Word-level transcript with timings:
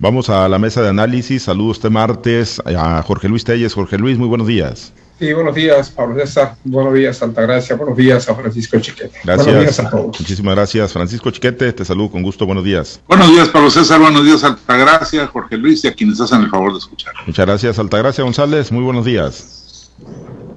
Vamos 0.00 0.30
a 0.30 0.48
la 0.48 0.58
mesa 0.58 0.80
de 0.80 0.88
análisis. 0.88 1.42
Saludos 1.42 1.76
este 1.76 1.90
martes 1.90 2.58
a 2.64 3.02
Jorge 3.02 3.28
Luis 3.28 3.44
Telles. 3.44 3.74
Jorge 3.74 3.98
Luis, 3.98 4.16
muy 4.16 4.28
buenos 4.28 4.46
días. 4.46 4.94
Sí, 5.18 5.30
buenos 5.34 5.54
días, 5.54 5.90
Pablo 5.90 6.18
César. 6.18 6.54
Buenos 6.64 6.94
días, 6.94 7.20
Altagracia. 7.20 7.76
Buenos 7.76 7.98
días 7.98 8.26
a 8.26 8.34
Francisco 8.34 8.80
Chiquete. 8.80 9.12
Gracias. 9.22 9.44
Buenos 9.44 9.62
días 9.62 9.78
a 9.80 9.90
todos. 9.90 10.18
Muchísimas 10.18 10.54
gracias, 10.54 10.94
Francisco 10.94 11.30
Chiquete. 11.30 11.74
Te 11.74 11.84
saludo 11.84 12.12
con 12.12 12.22
gusto. 12.22 12.46
Buenos 12.46 12.64
días. 12.64 13.02
Buenos 13.06 13.28
días, 13.28 13.50
Pablo 13.50 13.70
César. 13.70 14.00
Buenos 14.00 14.24
días, 14.24 14.42
Altagracia, 14.42 15.26
Jorge 15.26 15.58
Luis 15.58 15.84
y 15.84 15.88
a 15.88 15.92
quienes 15.92 16.18
hacen 16.18 16.40
el 16.40 16.48
favor 16.48 16.72
de 16.72 16.78
escuchar. 16.78 17.12
Muchas 17.26 17.44
gracias, 17.44 17.78
Altagracia 17.78 18.24
González. 18.24 18.72
Muy 18.72 18.82
buenos 18.82 19.04
días. 19.04 19.90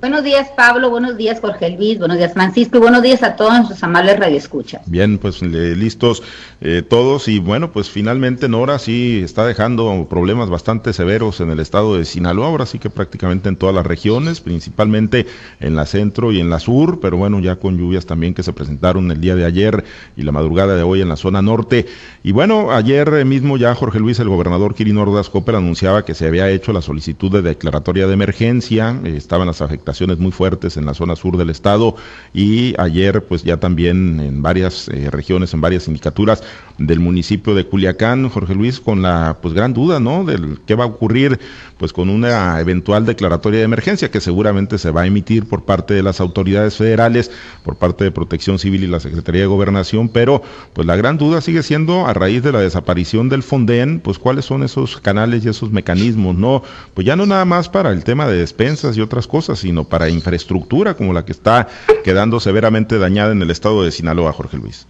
Buenos 0.04 0.26
días, 0.26 0.50
Pablo. 0.58 0.90
Buenos 0.90 1.16
días, 1.16 1.40
Jorge 1.40 1.70
Luis. 1.70 1.98
Buenos 1.98 2.18
días, 2.18 2.34
Francisco. 2.34 2.76
Y 2.76 2.82
buenos 2.82 3.02
días 3.02 3.24
a 3.24 3.38
todos 3.38 3.54
nuestros 3.54 3.82
amables 3.84 4.20
radioescuchas. 4.20 4.82
Bien, 4.86 5.18
pues 5.18 5.42
eh, 5.42 5.46
listos 5.78 6.22
eh, 6.60 6.82
todos. 6.82 7.30
Y 7.30 7.40
bueno, 7.40 7.72
pues 7.72 7.90
finalmente 7.90 8.50
Nora 8.50 8.80
sí 8.80 9.22
está 9.24 9.46
dejando 9.46 10.06
problemas 10.10 10.50
bastante 10.50 10.92
severos 10.92 11.40
en 11.40 11.52
el 11.52 11.62
estado 11.62 11.96
de 11.96 12.04
Sinaloa. 12.04 12.48
Ahora 12.48 12.66
sí 12.66 12.80
que 12.80 12.90
prácticamente 12.90 13.48
en 13.48 13.56
todas 13.56 13.74
las 13.74 13.86
regiones, 13.86 14.42
principalmente 14.42 15.26
en 15.62 15.78
la 15.78 15.86
centro 15.86 16.34
y 16.34 16.42
en 16.42 16.50
la 16.50 16.60
sur. 16.60 17.00
Pero 17.00 17.16
bueno, 17.16 17.40
ya 17.40 17.56
con 17.56 17.78
lluvias 17.78 18.06
también 18.06 18.34
que 18.34 18.44
se 18.44 18.52
presentaron 18.52 19.10
el 19.10 19.22
día 19.22 19.36
de 19.36 19.46
ayer 19.46 19.86
y 20.18 20.24
la 20.24 20.34
madrugada 20.34 20.76
de 20.76 20.84
hoy 20.84 21.00
en 21.00 21.08
la 21.08 21.16
zona 21.16 21.42
norte. 21.42 21.86
Y 22.24 22.34
bueno, 22.34 22.74
ayer 22.74 23.24
mismo 23.24 23.56
ya 23.56 23.74
Jorge 23.74 24.02
Luis, 24.02 24.20
el 24.20 24.28
gobernador 24.28 24.76
Kirin 24.76 24.98
Ordaz 24.98 25.30
Cooper, 25.30 25.56
anunciaba 25.56 26.04
que 26.04 26.14
se 26.14 26.28
había 26.28 26.50
hecho 26.50 26.74
la 26.74 26.82
solicitud 26.82 27.32
de 27.32 27.42
declaratoria 27.42 28.06
de 28.06 28.14
emergencia. 28.14 29.00
Eh, 29.06 29.16
estaban 29.16 29.48
las 29.48 29.62
afectaciones 29.62 29.93
muy 30.18 30.32
fuertes 30.32 30.78
en 30.78 30.86
la 30.86 30.94
zona 30.94 31.16
sur 31.16 31.38
del 31.38 31.50
estado 31.50 31.96
y 32.34 32.74
ayer 32.80 33.24
pues 33.24 33.44
ya 33.44 33.58
también 33.58 34.20
en 34.20 34.42
varias 34.42 34.90
eh, 34.90 35.10
regiones, 35.10 35.54
en 35.54 35.62
varias 35.62 35.84
sindicaturas 35.84 36.44
del 36.78 37.00
municipio 37.00 37.56
de 37.56 37.66
Culiacán, 37.66 38.30
Jorge 38.30 38.56
Luis, 38.56 38.80
con 38.80 39.02
la 39.02 39.38
pues 39.42 39.54
gran 39.54 39.74
duda, 39.74 40.00
¿no? 40.00 40.24
Del 40.24 40.60
qué 40.66 40.76
va 40.76 40.86
a 40.86 40.88
ocurrir 40.88 41.40
pues 41.78 41.94
con 41.94 42.10
una 42.10 42.60
eventual 42.60 43.06
declaratoria 43.06 43.60
de 43.60 43.66
emergencia 43.66 44.10
que 44.10 44.22
seguramente 44.22 44.78
se 44.78 44.92
va 44.92 45.02
a 45.02 45.08
emitir 45.08 45.46
por 45.46 45.64
parte 45.64 45.94
de 45.94 46.04
las 46.04 46.20
autoridades 46.22 46.76
federales, 46.76 47.32
por 47.64 47.76
parte 47.76 48.04
de 48.04 48.12
Protección 48.12 48.60
Civil 48.60 48.84
y 48.84 48.88
la 48.88 49.00
Secretaría 49.00 49.42
de 49.42 49.48
Gobernación, 49.48 50.10
pero 50.10 50.42
pues 50.74 50.88
la 50.88 50.96
gran 50.96 51.18
duda 51.18 51.42
sigue 51.42 51.64
siendo 51.64 52.06
a 52.06 52.14
raíz 52.14 52.44
de 52.44 52.52
la 52.52 52.60
desaparición 52.60 53.30
del 53.30 53.44
Fonden, 53.44 54.00
pues 54.00 54.20
cuáles 54.20 54.46
son 54.46 54.64
esos 54.64 54.98
canales 54.98 55.46
y 55.46 55.50
esos 55.50 55.72
mecanismos, 55.72 56.36
¿no? 56.36 56.64
Pues 56.94 57.06
ya 57.06 57.16
no 57.16 57.26
nada 57.26 57.46
más 57.46 57.70
para 57.70 57.92
el 57.92 58.04
tema 58.04 58.28
de 58.28 58.38
despensas 58.38 58.98
y 58.98 59.02
otras 59.02 59.28
cosas, 59.28 59.60
sino 59.60 59.83
para 59.84 60.10
infraestructura 60.10 60.94
como 60.94 61.14
la 61.14 61.26
que 61.26 61.32
está 61.32 61.68
quedando 62.04 62.40
severamente 62.40 62.98
dañada 62.98 63.32
en 63.32 63.42
el 63.42 63.52
estado 63.52 63.84
de 63.84 63.92
Sinaloa, 63.92 64.34
Jorge 64.34 64.58
Luis. 64.58 64.88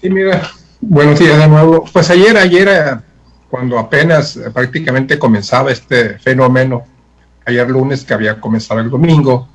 Sí, 0.00 0.10
mira, 0.10 0.50
buenos 0.80 1.18
días 1.18 1.38
de 1.38 1.48
nuevo. 1.48 1.84
Pues 1.92 2.08
ayer, 2.10 2.36
ayer, 2.36 2.68
eh, 2.68 2.96
cuando 3.50 3.78
apenas 3.78 4.36
eh, 4.36 4.50
prácticamente 4.50 5.18
comenzaba 5.18 5.72
este 5.72 6.18
fenómeno, 6.18 6.84
ayer 7.44 7.68
lunes 7.68 8.04
que 8.04 8.14
había 8.14 8.40
comenzado 8.40 8.80
el 8.80 8.90
domingo, 8.90 9.48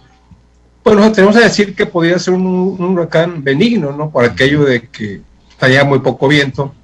pues 0.83 0.97
nos 0.97 1.13
tenemos 1.13 1.37
que 1.37 1.43
decir 1.43 1.75
que 1.75 1.85
podía 1.85 2.19
ser 2.19 2.33
un, 2.33 2.45
un, 2.45 2.81
huracán 2.81 3.41
benigno, 3.41 3.93
¿no? 3.93 4.09
Por 4.09 4.25
aquello 4.25 4.65
de 4.65 4.89
que 4.89 5.21
estaría 5.49 5.85
muy 5.85 5.99
poco 5.99 6.27
viento 6.27 6.75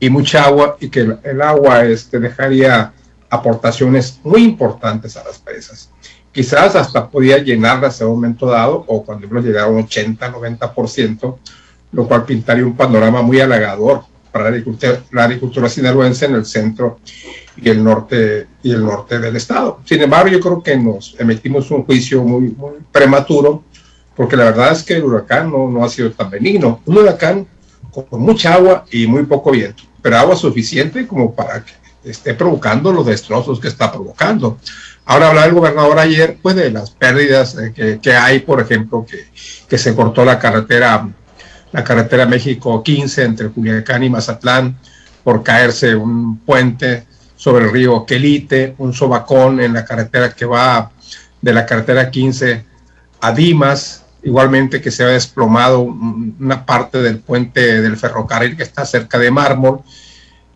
y 0.00 0.10
mucha 0.10 0.44
agua 0.44 0.76
y 0.80 0.88
que 0.88 1.00
el, 1.00 1.18
el 1.22 1.40
agua 1.40 1.84
este, 1.84 2.18
dejaría 2.18 2.92
aportaciones 3.30 4.18
muy 4.24 4.42
importantes 4.42 5.16
a 5.16 5.24
las 5.24 5.38
presas 5.38 5.90
quizás 6.34 6.74
hasta 6.74 7.08
podía 7.08 7.38
llenarlas 7.38 8.00
en 8.00 8.08
un 8.08 8.14
momento 8.14 8.46
dado 8.46 8.84
o 8.88 9.04
cuando 9.04 9.26
hemos 9.26 9.44
llegado 9.44 9.68
a 9.68 9.70
un 9.70 9.84
80, 9.84 10.32
90%, 10.32 11.36
lo 11.92 12.08
cual 12.08 12.24
pintaría 12.24 12.66
un 12.66 12.76
panorama 12.76 13.22
muy 13.22 13.40
halagador 13.40 14.02
para 14.32 14.44
la 14.44 14.50
agricultura, 14.50 15.00
la 15.12 15.24
agricultura 15.24 15.68
sinaloense 15.68 16.26
en 16.26 16.34
el 16.34 16.44
centro 16.44 16.98
y 17.56 17.68
el 17.70 17.84
norte 17.84 18.48
y 18.64 18.72
el 18.72 18.84
norte 18.84 19.20
del 19.20 19.36
estado. 19.36 19.78
Sin 19.84 20.02
embargo, 20.02 20.28
yo 20.28 20.40
creo 20.40 20.60
que 20.60 20.76
nos 20.76 21.14
emitimos 21.20 21.70
un 21.70 21.84
juicio 21.84 22.24
muy, 22.24 22.48
muy 22.50 22.78
prematuro, 22.90 23.62
porque 24.16 24.36
la 24.36 24.46
verdad 24.46 24.72
es 24.72 24.82
que 24.82 24.94
el 24.94 25.04
huracán 25.04 25.52
no, 25.52 25.70
no 25.70 25.84
ha 25.84 25.88
sido 25.88 26.10
tan 26.10 26.30
benigno. 26.30 26.80
Un 26.84 26.98
huracán 26.98 27.46
con 28.10 28.20
mucha 28.20 28.54
agua 28.54 28.84
y 28.90 29.06
muy 29.06 29.22
poco 29.22 29.52
viento, 29.52 29.84
pero 30.02 30.16
agua 30.16 30.34
suficiente 30.34 31.06
como 31.06 31.32
para 31.32 31.64
que 31.64 31.83
esté 32.04 32.34
provocando 32.34 32.92
los 32.92 33.06
destrozos 33.06 33.60
que 33.60 33.68
está 33.68 33.90
provocando. 33.92 34.58
Ahora 35.06 35.28
hablaba 35.28 35.46
el 35.46 35.54
gobernador 35.54 35.98
ayer, 35.98 36.38
pues, 36.40 36.56
de 36.56 36.70
las 36.70 36.90
pérdidas 36.90 37.56
eh, 37.58 37.72
que, 37.74 37.98
que, 38.00 38.14
hay, 38.14 38.40
por 38.40 38.60
ejemplo, 38.60 39.04
que, 39.04 39.26
que, 39.68 39.78
se 39.78 39.94
cortó 39.94 40.24
la 40.24 40.38
carretera, 40.38 41.08
la 41.72 41.84
carretera 41.84 42.26
México 42.26 42.82
15 42.82 43.24
entre 43.24 43.48
Culiacán 43.50 44.02
y 44.02 44.10
Mazatlán 44.10 44.76
por 45.22 45.42
caerse 45.42 45.94
un 45.94 46.38
puente 46.38 47.06
sobre 47.36 47.66
el 47.66 47.72
río 47.72 48.06
Quelite, 48.06 48.74
un 48.78 48.92
sobacón 48.92 49.60
en 49.60 49.72
la 49.72 49.84
carretera 49.84 50.30
que 50.30 50.46
va 50.46 50.90
de 51.40 51.52
la 51.52 51.66
carretera 51.66 52.10
15 52.10 52.64
a 53.20 53.32
Dimas, 53.32 54.04
igualmente 54.22 54.80
que 54.80 54.90
se 54.90 55.04
ha 55.04 55.08
desplomado 55.08 55.80
una 55.80 56.64
parte 56.64 57.02
del 57.02 57.18
puente 57.18 57.82
del 57.82 57.96
ferrocarril 57.96 58.56
que 58.56 58.62
está 58.62 58.86
cerca 58.86 59.18
de 59.18 59.30
Mármol, 59.30 59.80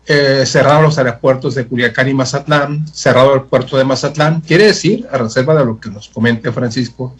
eh, 0.09 0.43
los 0.81 0.97
aeropuertos 0.97 1.53
de 1.53 1.67
Culiacán 1.67 2.09
y 2.09 2.15
Mazatlán, 2.15 2.87
cerrado 2.91 3.35
el 3.35 3.43
puerto 3.43 3.77
de 3.77 3.83
Mazatlán. 3.83 4.41
Quiere 4.41 4.65
decir, 4.65 5.07
a 5.11 5.19
reserva 5.19 5.53
de 5.53 5.63
lo 5.63 5.79
que 5.79 5.89
nos 5.89 6.09
comente 6.09 6.51
Francisco, 6.51 7.15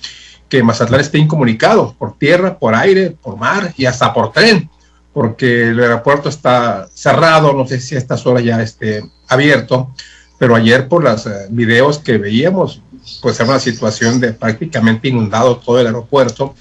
que 0.50 0.64
Mazatlán 0.64 1.02
está 1.02 1.20
incomunicado 1.20 1.94
por 2.00 2.18
tierra, 2.18 2.58
por 2.58 2.74
aire, 2.74 3.12
por 3.12 3.38
mar 3.38 3.74
y 3.78 3.86
hasta 3.86 4.12
por 4.12 4.32
tren, 4.32 4.70
porque 5.14 5.70
el 5.70 5.80
aeropuerto 5.80 6.30
está 6.30 6.90
cerrado, 6.92 7.54
no 7.54 7.68
sé 7.68 7.80
si 7.80 7.94
a 7.94 8.00
estas 8.00 8.26
horas 8.26 8.44
ya 8.44 8.60
esté 8.60 9.04
abierto, 9.28 9.94
pero 10.40 10.56
ayer 10.56 10.88
por 10.88 11.04
los 11.04 11.28
eh, 11.28 11.48
videos 11.52 12.00
que 12.00 12.18
veíamos, 12.18 12.82
pues 13.22 13.40
era 13.40 13.50
una 13.50 13.60
situación 13.60 14.20
de 14.20 14.34
prácticamente 14.34 15.10
inundado 15.10 15.58
todo 15.58 15.80
el 15.80 15.86
aeropuerto. 15.86 16.56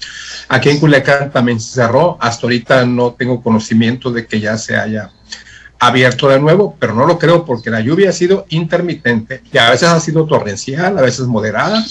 Aquí 0.47 0.69
en 0.69 0.79
Culiacán 0.79 1.31
también 1.31 1.59
se 1.59 1.73
cerró, 1.73 2.17
hasta 2.19 2.45
ahorita 2.45 2.85
no 2.85 3.13
tengo 3.13 3.41
conocimiento 3.41 4.11
de 4.11 4.27
que 4.27 4.39
ya 4.39 4.57
se 4.59 4.75
haya 4.75 5.11
abierto 5.79 6.27
de 6.27 6.39
nuevo, 6.39 6.75
pero 6.77 6.93
no 6.93 7.05
lo 7.05 7.17
creo 7.17 7.45
porque 7.45 7.69
la 7.69 7.79
lluvia 7.79 8.09
ha 8.09 8.13
sido 8.13 8.45
intermitente 8.49 9.41
y 9.51 9.57
a 9.57 9.69
veces 9.69 9.87
ha 9.87 9.99
sido 9.99 10.25
torrencial, 10.25 10.97
a 10.97 11.01
veces 11.01 11.25
moderada. 11.25 11.83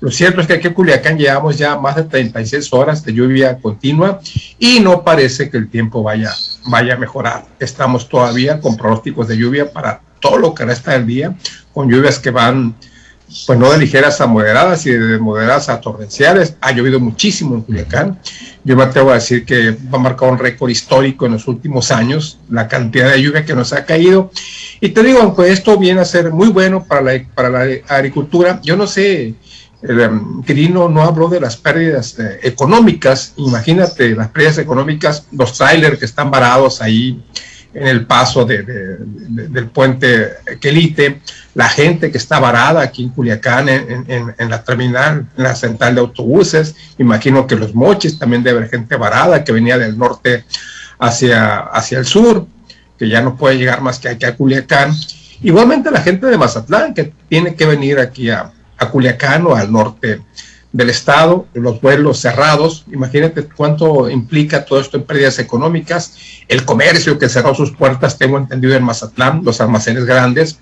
Lo 0.00 0.10
cierto 0.10 0.42
es 0.42 0.46
que 0.46 0.54
aquí 0.54 0.68
en 0.68 0.74
Culiacán 0.74 1.18
llevamos 1.18 1.56
ya 1.56 1.78
más 1.78 1.96
de 1.96 2.04
36 2.04 2.68
horas 2.72 3.02
de 3.04 3.14
lluvia 3.14 3.58
continua 3.58 4.20
y 4.58 4.80
no 4.80 5.02
parece 5.02 5.50
que 5.50 5.56
el 5.56 5.70
tiempo 5.70 6.02
vaya, 6.02 6.32
vaya 6.66 6.94
a 6.94 6.98
mejorar. 6.98 7.46
Estamos 7.58 8.08
todavía 8.08 8.60
con 8.60 8.76
pronósticos 8.76 9.26
de 9.26 9.38
lluvia 9.38 9.72
para 9.72 10.02
todo 10.20 10.36
lo 10.36 10.54
que 10.54 10.66
resta 10.66 10.92
del 10.92 11.06
día, 11.06 11.34
con 11.72 11.90
lluvias 11.90 12.18
que 12.18 12.30
van 12.30 12.76
pues 13.46 13.58
no 13.58 13.70
de 13.70 13.78
ligeras 13.78 14.20
a 14.20 14.26
moderadas 14.26 14.86
y 14.86 14.90
de 14.90 15.18
moderadas 15.18 15.68
a 15.68 15.80
torrenciales. 15.80 16.56
Ha 16.60 16.72
llovido 16.72 16.98
muchísimo 17.00 17.54
en 17.54 17.62
Culiacán. 17.62 18.18
Yo 18.64 18.76
me 18.76 18.82
atrevo 18.82 19.10
a 19.10 19.14
decir 19.14 19.44
que 19.44 19.70
va 19.70 19.98
a 19.98 20.02
marcar 20.02 20.30
un 20.30 20.38
récord 20.38 20.70
histórico 20.70 21.26
en 21.26 21.32
los 21.32 21.46
últimos 21.48 21.90
años, 21.90 22.38
la 22.50 22.68
cantidad 22.68 23.10
de 23.10 23.22
lluvia 23.22 23.44
que 23.44 23.54
nos 23.54 23.72
ha 23.72 23.84
caído. 23.84 24.30
Y 24.80 24.90
te 24.90 25.02
digo, 25.02 25.20
aunque 25.20 25.50
esto 25.50 25.78
viene 25.78 26.00
a 26.00 26.04
ser 26.04 26.32
muy 26.32 26.48
bueno 26.48 26.84
para 26.84 27.02
la, 27.02 27.24
para 27.34 27.50
la 27.50 27.60
agricultura, 27.88 28.60
yo 28.62 28.76
no 28.76 28.86
sé, 28.86 29.34
el 29.82 30.00
um, 30.00 30.42
Quirino 30.42 30.88
no 30.88 31.02
habló 31.02 31.28
de 31.28 31.40
las 31.40 31.56
pérdidas 31.56 32.18
eh, 32.18 32.40
económicas. 32.42 33.32
Imagínate 33.36 34.14
las 34.14 34.28
pérdidas 34.28 34.58
económicas, 34.58 35.26
los 35.32 35.56
trailers 35.56 35.98
que 35.98 36.04
están 36.04 36.30
varados 36.30 36.82
ahí 36.82 37.22
en 37.72 37.86
el 37.86 38.04
paso 38.04 38.44
de, 38.44 38.62
del 38.64 39.68
puente 39.68 40.28
Quelite, 40.60 41.20
la 41.54 41.68
gente 41.68 42.10
que 42.10 42.18
está 42.18 42.38
varada 42.38 42.80
aquí 42.80 43.04
en 43.04 43.08
Culiacán, 43.10 43.68
en, 43.68 44.06
en, 44.08 44.50
la 44.50 44.62
terminal, 44.62 45.26
en 45.36 45.42
la 45.42 45.54
central 45.56 45.94
de 45.94 46.00
autobuses, 46.00 46.74
imagino 46.98 47.46
que 47.46 47.56
los 47.56 47.74
moches 47.74 48.18
también 48.18 48.42
debe 48.42 48.58
haber 48.58 48.70
gente 48.70 48.96
varada 48.96 49.42
que 49.42 49.52
venía 49.52 49.76
del 49.76 49.98
norte 49.98 50.44
hacia, 50.98 51.58
hacia 51.58 51.98
el 51.98 52.06
sur, 52.06 52.46
que 52.98 53.08
ya 53.08 53.20
no 53.20 53.36
puede 53.36 53.58
llegar 53.58 53.80
más 53.80 53.98
que 53.98 54.08
aquí 54.08 54.26
a 54.26 54.36
Culiacán. 54.36 54.92
Igualmente 55.42 55.90
la 55.90 56.02
gente 56.02 56.26
de 56.26 56.38
Mazatlán, 56.38 56.94
que 56.94 57.12
tiene 57.28 57.54
que 57.54 57.66
venir 57.66 57.98
aquí 57.98 58.30
a, 58.30 58.52
a 58.78 58.88
Culiacán 58.90 59.46
o 59.46 59.56
al 59.56 59.72
norte 59.72 60.20
del 60.72 60.90
Estado, 60.90 61.46
los 61.54 61.80
vuelos 61.80 62.20
cerrados. 62.20 62.84
Imagínate 62.92 63.44
cuánto 63.44 64.08
implica 64.08 64.64
todo 64.64 64.80
esto 64.80 64.98
en 64.98 65.04
pérdidas 65.04 65.38
económicas. 65.38 66.14
El 66.46 66.64
comercio 66.64 67.18
que 67.18 67.28
cerró 67.28 67.54
sus 67.54 67.72
puertas, 67.72 68.18
tengo 68.18 68.38
entendido, 68.38 68.74
en 68.76 68.84
Mazatlán, 68.84 69.42
los 69.44 69.60
almacenes 69.60 70.04
grandes. 70.04 70.60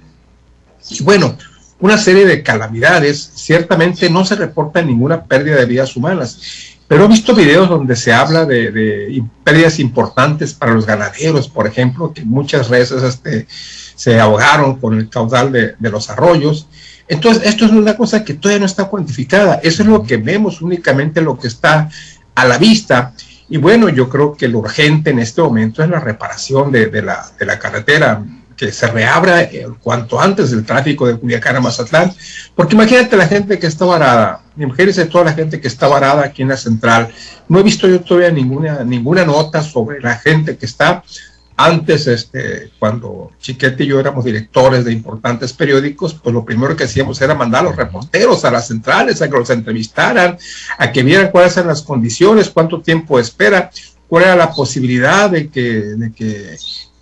Y 0.90 1.02
bueno, 1.02 1.36
una 1.80 1.98
serie 1.98 2.26
de 2.26 2.42
calamidades. 2.42 3.32
Ciertamente 3.34 4.10
no 4.10 4.24
se 4.24 4.36
reporta 4.36 4.82
ninguna 4.82 5.24
pérdida 5.24 5.56
de 5.56 5.66
vidas 5.66 5.96
humanas, 5.96 6.38
pero 6.86 7.04
he 7.04 7.08
visto 7.08 7.34
videos 7.34 7.68
donde 7.68 7.96
se 7.96 8.12
habla 8.12 8.44
de, 8.44 9.22
pérdidas 9.44 9.78
importantes 9.78 10.54
para 10.54 10.72
los 10.72 10.86
ganaderos, 10.86 11.48
por 11.48 11.66
ejemplo, 11.66 12.12
que 12.12 12.24
muchas 12.24 12.68
veces 12.68 13.02
este, 13.02 13.46
se 13.48 14.18
ahogaron 14.18 14.76
con 14.76 14.98
el 14.98 15.08
caudal 15.08 15.52
de, 15.52 15.74
los 15.80 16.10
arroyos. 16.10 16.66
Entonces, 17.06 17.44
esto 17.46 17.64
es 17.66 17.72
una 17.72 17.96
cosa 17.96 18.24
que 18.24 18.34
todavía 18.34 18.60
no 18.60 18.66
está 18.66 18.84
cuantificada. 18.84 19.60
Eso 19.62 19.82
es 19.82 19.88
lo 19.88 20.02
que 20.02 20.16
vemos 20.16 20.60
únicamente 20.60 21.20
lo 21.20 21.38
que 21.38 21.48
está 21.48 21.88
a 22.34 22.44
la 22.44 22.58
vista. 22.58 23.14
Y 23.50 23.56
bueno, 23.56 23.88
yo 23.88 24.10
creo 24.10 24.34
que 24.34 24.48
lo 24.48 24.58
urgente 24.58 25.10
en 25.10 25.18
este 25.20 25.40
momento 25.40 25.82
es 25.82 25.88
la 25.88 26.00
reparación 26.00 26.70
de, 26.70 27.02
la, 27.02 27.26
de 27.38 27.46
la, 27.46 27.58
carretera 27.58 28.22
que 28.58 28.72
se 28.72 28.88
reabra 28.88 29.42
eh, 29.44 29.66
cuanto 29.80 30.20
antes 30.20 30.52
el 30.52 30.66
tráfico 30.66 31.06
de 31.06 31.16
Culiacán 31.16 31.56
a 31.56 31.60
Mazatlán, 31.60 32.12
porque 32.56 32.74
imagínate 32.74 33.16
la 33.16 33.28
gente 33.28 33.58
que 33.58 33.68
está 33.68 33.84
varada, 33.84 34.42
imagínense 34.56 35.06
toda 35.06 35.26
la 35.26 35.32
gente 35.32 35.60
que 35.60 35.68
está 35.68 35.86
varada 35.86 36.24
aquí 36.24 36.42
en 36.42 36.48
la 36.48 36.56
central. 36.56 37.08
No 37.48 37.60
he 37.60 37.62
visto 37.62 37.86
yo 37.88 38.00
todavía 38.00 38.32
ninguna, 38.32 38.84
ninguna 38.84 39.24
nota 39.24 39.62
sobre 39.62 40.00
la 40.00 40.16
gente 40.16 40.56
que 40.56 40.66
está. 40.66 41.04
Antes, 41.60 42.06
este, 42.06 42.70
cuando 42.78 43.32
Chiquete 43.40 43.82
y 43.82 43.88
yo 43.88 43.98
éramos 43.98 44.24
directores 44.24 44.84
de 44.84 44.92
importantes 44.92 45.52
periódicos, 45.52 46.14
pues 46.14 46.32
lo 46.32 46.44
primero 46.44 46.76
que 46.76 46.84
hacíamos 46.84 47.20
era 47.20 47.34
mandar 47.34 47.62
a 47.62 47.68
los 47.68 47.76
reporteros 47.76 48.44
a 48.44 48.50
las 48.50 48.68
centrales, 48.68 49.22
a 49.22 49.28
que 49.28 49.38
los 49.38 49.50
entrevistaran, 49.50 50.38
a 50.78 50.92
que 50.92 51.02
vieran 51.02 51.30
cuáles 51.30 51.56
eran 51.56 51.68
las 51.68 51.82
condiciones, 51.82 52.50
cuánto 52.50 52.80
tiempo 52.80 53.18
espera, 53.18 53.70
cuál 54.06 54.24
era 54.24 54.36
la 54.36 54.52
posibilidad 54.52 55.30
de 55.30 55.48
que, 55.48 55.62
de 55.62 56.12
que 56.12 56.56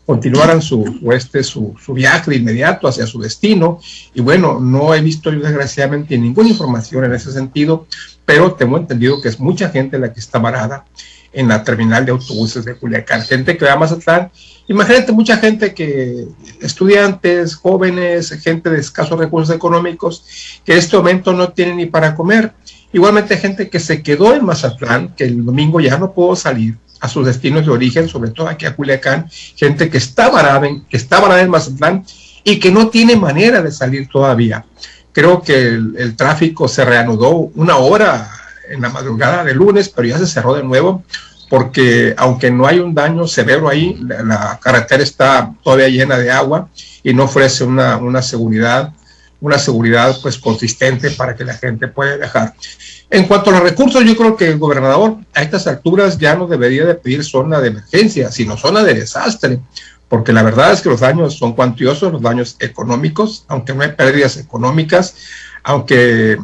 continuaran 0.06 0.62
su, 0.62 1.00
este, 1.12 1.42
su, 1.42 1.74
su, 1.84 1.92
viaje 1.92 2.30
de 2.30 2.36
inmediato 2.36 2.86
hacia 2.86 3.06
su 3.06 3.20
destino. 3.20 3.80
Y 4.14 4.20
bueno, 4.20 4.60
no 4.60 4.94
he 4.94 5.00
visto 5.00 5.32
yo 5.32 5.40
desgraciadamente 5.40 6.16
ninguna 6.16 6.48
información 6.48 7.04
en 7.04 7.12
ese 7.12 7.32
sentido, 7.32 7.86
pero 8.24 8.54
tengo 8.54 8.78
entendido 8.78 9.20
que 9.20 9.28
es 9.28 9.40
mucha 9.40 9.68
gente 9.68 9.98
la 9.98 10.12
que 10.12 10.20
está 10.20 10.38
varada 10.38 10.84
en 11.32 11.48
la 11.48 11.64
terminal 11.64 12.06
de 12.06 12.12
autobuses 12.12 12.64
de 12.64 12.76
Culiacán, 12.76 13.22
gente 13.22 13.56
que 13.56 13.64
va 13.64 13.72
a 13.72 13.76
Mazatlán. 13.76 14.30
Imagínate 14.68 15.12
mucha 15.12 15.36
gente 15.36 15.74
que, 15.74 16.26
estudiantes, 16.62 17.56
jóvenes, 17.56 18.30
gente 18.42 18.70
de 18.70 18.78
escasos 18.78 19.18
recursos 19.18 19.54
económicos, 19.54 20.60
que 20.64 20.72
en 20.72 20.78
este 20.78 20.96
momento 20.96 21.32
no 21.32 21.52
tienen 21.52 21.76
ni 21.76 21.86
para 21.86 22.14
comer. 22.14 22.52
Igualmente 22.92 23.36
gente 23.36 23.68
que 23.68 23.80
se 23.80 24.02
quedó 24.02 24.34
en 24.34 24.44
Mazatlán, 24.44 25.14
que 25.14 25.24
el 25.24 25.44
domingo 25.44 25.80
ya 25.80 25.98
no 25.98 26.12
pudo 26.12 26.36
salir 26.36 26.78
a 27.06 27.08
sus 27.08 27.24
destinos 27.24 27.64
de 27.64 27.70
origen, 27.70 28.08
sobre 28.08 28.30
todo 28.30 28.48
aquí 28.48 28.66
a 28.66 28.74
Culiacán, 28.74 29.30
gente 29.54 29.88
que 29.88 29.98
está 29.98 30.28
varada 30.28 30.68
que 30.90 30.96
está 30.96 31.20
varada 31.20 31.40
en 31.40 31.50
Mazatlán 31.50 32.04
y 32.42 32.58
que 32.58 32.72
no 32.72 32.88
tiene 32.88 33.14
manera 33.14 33.62
de 33.62 33.70
salir 33.70 34.08
todavía. 34.08 34.64
Creo 35.12 35.40
que 35.40 35.68
el, 35.68 36.16
tráfico 36.16 36.66
se 36.66 36.84
reanudó 36.84 37.30
una 37.54 37.76
hora 37.76 38.28
en 38.68 38.82
la 38.82 38.88
madrugada 38.88 39.44
de 39.44 39.54
lunes, 39.54 39.88
pero 39.88 40.08
ya 40.08 40.18
se 40.18 40.26
cerró 40.26 40.54
de 40.54 40.64
nuevo 40.64 41.04
porque 41.48 42.12
aunque 42.18 42.50
no 42.50 42.66
hay 42.66 42.80
un 42.80 42.92
daño 42.92 43.28
severo 43.28 43.68
ahí, 43.68 43.96
la, 44.00 44.58
carretera 44.60 45.04
está 45.04 45.52
todavía 45.62 45.88
llena 45.88 46.18
de 46.18 46.32
agua 46.32 46.68
y 47.04 47.14
no 47.14 47.24
ofrece 47.24 47.62
una, 47.62 47.98
una 47.98 48.20
seguridad 48.20 48.92
una 49.40 49.58
seguridad 49.58 50.16
pues 50.22 50.38
consistente 50.38 51.10
para 51.10 51.34
que 51.34 51.44
la 51.44 51.54
gente 51.54 51.88
pueda 51.88 52.16
viajar. 52.16 52.54
En 53.10 53.26
cuanto 53.26 53.50
a 53.50 53.54
los 53.54 53.62
recursos, 53.62 54.04
yo 54.04 54.16
creo 54.16 54.36
que 54.36 54.48
el 54.48 54.58
gobernador 54.58 55.18
a 55.34 55.42
estas 55.42 55.66
alturas 55.66 56.18
ya 56.18 56.34
no 56.34 56.46
debería 56.46 56.84
de 56.84 56.94
pedir 56.94 57.24
zona 57.24 57.60
de 57.60 57.68
emergencia, 57.68 58.32
sino 58.32 58.56
zona 58.56 58.82
de 58.82 58.94
desastre, 58.94 59.60
porque 60.08 60.32
la 60.32 60.42
verdad 60.42 60.72
es 60.72 60.80
que 60.80 60.88
los 60.88 61.00
daños 61.00 61.36
son 61.36 61.54
cuantiosos, 61.54 62.12
los 62.12 62.22
daños 62.22 62.56
económicos, 62.58 63.44
aunque 63.48 63.74
no 63.74 63.82
hay 63.82 63.92
pérdidas 63.92 64.36
económicas, 64.36 65.14
aunque 65.62 66.38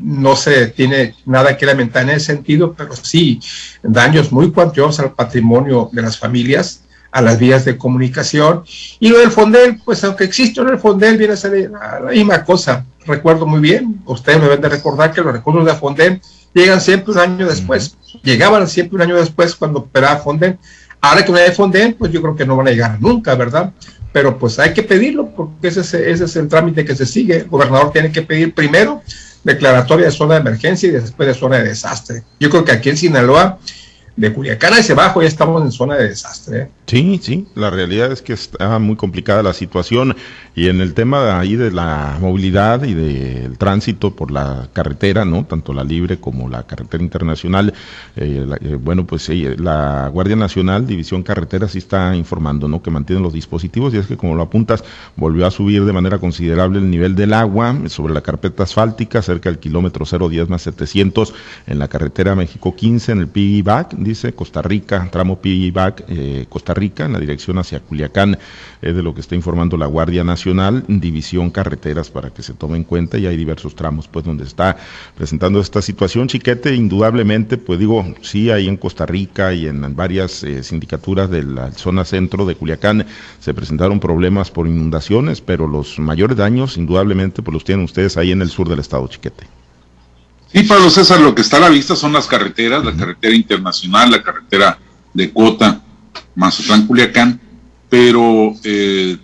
no 0.00 0.36
se 0.36 0.68
tiene 0.68 1.14
nada 1.26 1.56
que 1.56 1.66
lamentar 1.66 2.04
en 2.04 2.10
ese 2.10 2.26
sentido, 2.26 2.74
pero 2.74 2.94
sí 2.96 3.40
daños 3.82 4.32
muy 4.32 4.52
cuantiosos 4.52 5.00
al 5.00 5.12
patrimonio 5.12 5.90
de 5.92 6.02
las 6.02 6.18
familias, 6.18 6.82
a 7.10 7.22
las 7.22 7.38
vías 7.38 7.64
de 7.64 7.76
comunicación. 7.76 8.64
Y 9.00 9.08
lo 9.08 9.18
del 9.18 9.30
Fondel, 9.30 9.80
pues 9.84 10.02
aunque 10.04 10.24
existe 10.24 10.60
el 10.60 10.78
Fondel, 10.78 11.16
viene 11.16 11.34
a 11.34 11.36
ser 11.36 11.70
la 11.70 12.10
misma 12.10 12.44
cosa. 12.44 12.84
Recuerdo 13.06 13.46
muy 13.46 13.60
bien, 13.60 14.00
ustedes 14.04 14.38
me 14.38 14.44
deben 14.44 14.60
de 14.60 14.68
recordar 14.68 15.12
que 15.12 15.22
los 15.22 15.32
recursos 15.32 15.64
de 15.64 15.74
Fondel 15.74 16.20
llegan 16.52 16.80
siempre 16.80 17.12
un 17.12 17.18
año 17.18 17.46
después. 17.46 17.96
Llegaban 18.22 18.68
siempre 18.68 18.96
un 18.96 19.02
año 19.02 19.16
después 19.16 19.54
cuando 19.54 19.80
operaba 19.80 20.18
Fondel. 20.18 20.58
Ahora 21.00 21.24
que 21.24 21.32
no 21.32 21.38
hay 21.38 21.52
Fondel, 21.52 21.94
pues 21.94 22.12
yo 22.12 22.20
creo 22.20 22.36
que 22.36 22.44
no 22.44 22.56
van 22.56 22.68
a 22.68 22.70
llegar 22.70 23.00
nunca, 23.00 23.34
¿verdad? 23.34 23.72
Pero 24.12 24.38
pues 24.38 24.58
hay 24.58 24.74
que 24.74 24.82
pedirlo 24.82 25.30
porque 25.30 25.68
ese 25.68 25.80
es, 25.80 25.94
ese 25.94 26.24
es 26.24 26.36
el 26.36 26.48
trámite 26.48 26.84
que 26.84 26.96
se 26.96 27.06
sigue. 27.06 27.36
El 27.36 27.48
gobernador 27.48 27.92
tiene 27.92 28.10
que 28.10 28.22
pedir 28.22 28.52
primero 28.52 29.02
declaratoria 29.44 30.06
de 30.06 30.12
zona 30.12 30.34
de 30.34 30.40
emergencia 30.40 30.88
y 30.88 30.92
después 30.92 31.26
de 31.26 31.34
zona 31.34 31.58
de 31.58 31.68
desastre. 31.68 32.22
Yo 32.40 32.50
creo 32.50 32.64
que 32.64 32.72
aquí 32.72 32.90
en 32.90 32.96
Sinaloa 32.96 33.58
de 34.18 34.32
Culiacán 34.32 34.74
hacia 34.74 34.94
abajo 34.94 35.22
ya 35.22 35.28
estamos 35.28 35.62
en 35.62 35.70
zona 35.70 35.94
de 35.94 36.08
desastre. 36.08 36.62
¿eh? 36.62 36.68
Sí, 36.86 37.20
sí, 37.22 37.46
la 37.54 37.70
realidad 37.70 38.10
es 38.10 38.20
que 38.20 38.32
está 38.32 38.78
muy 38.80 38.96
complicada 38.96 39.44
la 39.44 39.52
situación 39.52 40.16
y 40.56 40.68
en 40.68 40.80
el 40.80 40.92
tema 40.94 41.38
ahí 41.38 41.54
de 41.54 41.70
la 41.70 42.16
movilidad 42.20 42.82
y 42.82 42.94
del 42.94 43.56
tránsito 43.58 44.16
por 44.16 44.32
la 44.32 44.70
carretera, 44.72 45.24
¿no? 45.24 45.44
Tanto 45.44 45.72
la 45.72 45.84
libre 45.84 46.18
como 46.18 46.48
la 46.48 46.64
carretera 46.64 47.04
internacional, 47.04 47.72
eh, 48.16 48.44
eh, 48.60 48.74
bueno, 48.80 49.06
pues 49.06 49.28
la 49.28 50.10
Guardia 50.12 50.34
Nacional, 50.34 50.84
División 50.84 51.22
Carretera, 51.22 51.68
sí 51.68 51.78
está 51.78 52.16
informando, 52.16 52.66
¿no? 52.66 52.82
Que 52.82 52.90
mantienen 52.90 53.22
los 53.22 53.34
dispositivos 53.34 53.94
y 53.94 53.98
es 53.98 54.06
que 54.06 54.16
como 54.16 54.34
lo 54.34 54.42
apuntas, 54.42 54.82
volvió 55.14 55.46
a 55.46 55.52
subir 55.52 55.84
de 55.84 55.92
manera 55.92 56.18
considerable 56.18 56.80
el 56.80 56.90
nivel 56.90 57.14
del 57.14 57.34
agua 57.34 57.76
sobre 57.86 58.14
la 58.14 58.22
carpeta 58.22 58.64
asfáltica, 58.64 59.22
cerca 59.22 59.48
del 59.48 59.60
kilómetro 59.60 60.04
010 60.04 60.48
más 60.48 60.62
700 60.62 61.34
en 61.68 61.78
la 61.78 61.86
carretera 61.86 62.34
México 62.34 62.74
15, 62.74 63.12
en 63.12 63.18
el 63.20 63.28
piggyback, 63.28 63.92
dice 64.08 64.32
Costa 64.32 64.62
Rica, 64.62 65.08
tramo 65.10 65.40
piggyback, 65.40 66.04
eh, 66.08 66.46
Costa 66.48 66.74
Rica, 66.74 67.04
en 67.04 67.12
la 67.12 67.20
dirección 67.20 67.58
hacia 67.58 67.80
Culiacán, 67.80 68.38
es 68.82 68.94
de 68.94 69.02
lo 69.02 69.14
que 69.14 69.20
está 69.20 69.34
informando 69.34 69.76
la 69.76 69.86
Guardia 69.86 70.24
Nacional, 70.24 70.84
División 70.88 71.50
Carreteras, 71.50 72.10
para 72.10 72.30
que 72.30 72.42
se 72.42 72.54
tome 72.54 72.76
en 72.76 72.84
cuenta, 72.84 73.18
y 73.18 73.26
hay 73.26 73.36
diversos 73.36 73.74
tramos, 73.74 74.08
pues, 74.08 74.24
donde 74.24 74.44
está 74.44 74.76
presentando 75.16 75.60
esta 75.60 75.82
situación. 75.82 76.28
Chiquete, 76.28 76.74
indudablemente, 76.74 77.58
pues 77.58 77.78
digo, 77.78 78.04
sí, 78.22 78.50
ahí 78.50 78.68
en 78.68 78.76
Costa 78.76 79.06
Rica 79.06 79.52
y 79.52 79.66
en 79.66 79.94
varias 79.94 80.42
eh, 80.42 80.62
sindicaturas 80.62 81.30
de 81.30 81.42
la 81.42 81.72
zona 81.72 82.04
centro 82.04 82.46
de 82.46 82.54
Culiacán 82.54 83.06
se 83.40 83.54
presentaron 83.54 84.00
problemas 84.00 84.50
por 84.50 84.66
inundaciones, 84.66 85.40
pero 85.40 85.66
los 85.66 85.98
mayores 85.98 86.36
daños, 86.36 86.76
indudablemente, 86.76 87.42
pues 87.42 87.52
los 87.52 87.64
tienen 87.64 87.84
ustedes 87.84 88.16
ahí 88.16 88.32
en 88.32 88.42
el 88.42 88.48
sur 88.48 88.68
del 88.68 88.78
estado, 88.78 89.06
Chiquete. 89.08 89.57
Sí, 90.52 90.62
Pablo 90.62 90.88
César, 90.88 91.20
lo 91.20 91.34
que 91.34 91.42
está 91.42 91.58
a 91.58 91.60
la 91.60 91.68
vista 91.68 91.94
son 91.94 92.14
las 92.14 92.26
carreteras, 92.26 92.82
la 92.82 92.96
carretera 92.96 93.34
internacional, 93.34 94.10
la 94.10 94.22
carretera 94.22 94.78
de 95.12 95.30
Cota, 95.30 95.82
Mazatlán, 96.34 96.86
Culiacán, 96.86 97.38
pero 97.90 98.54
eh, 98.64 99.18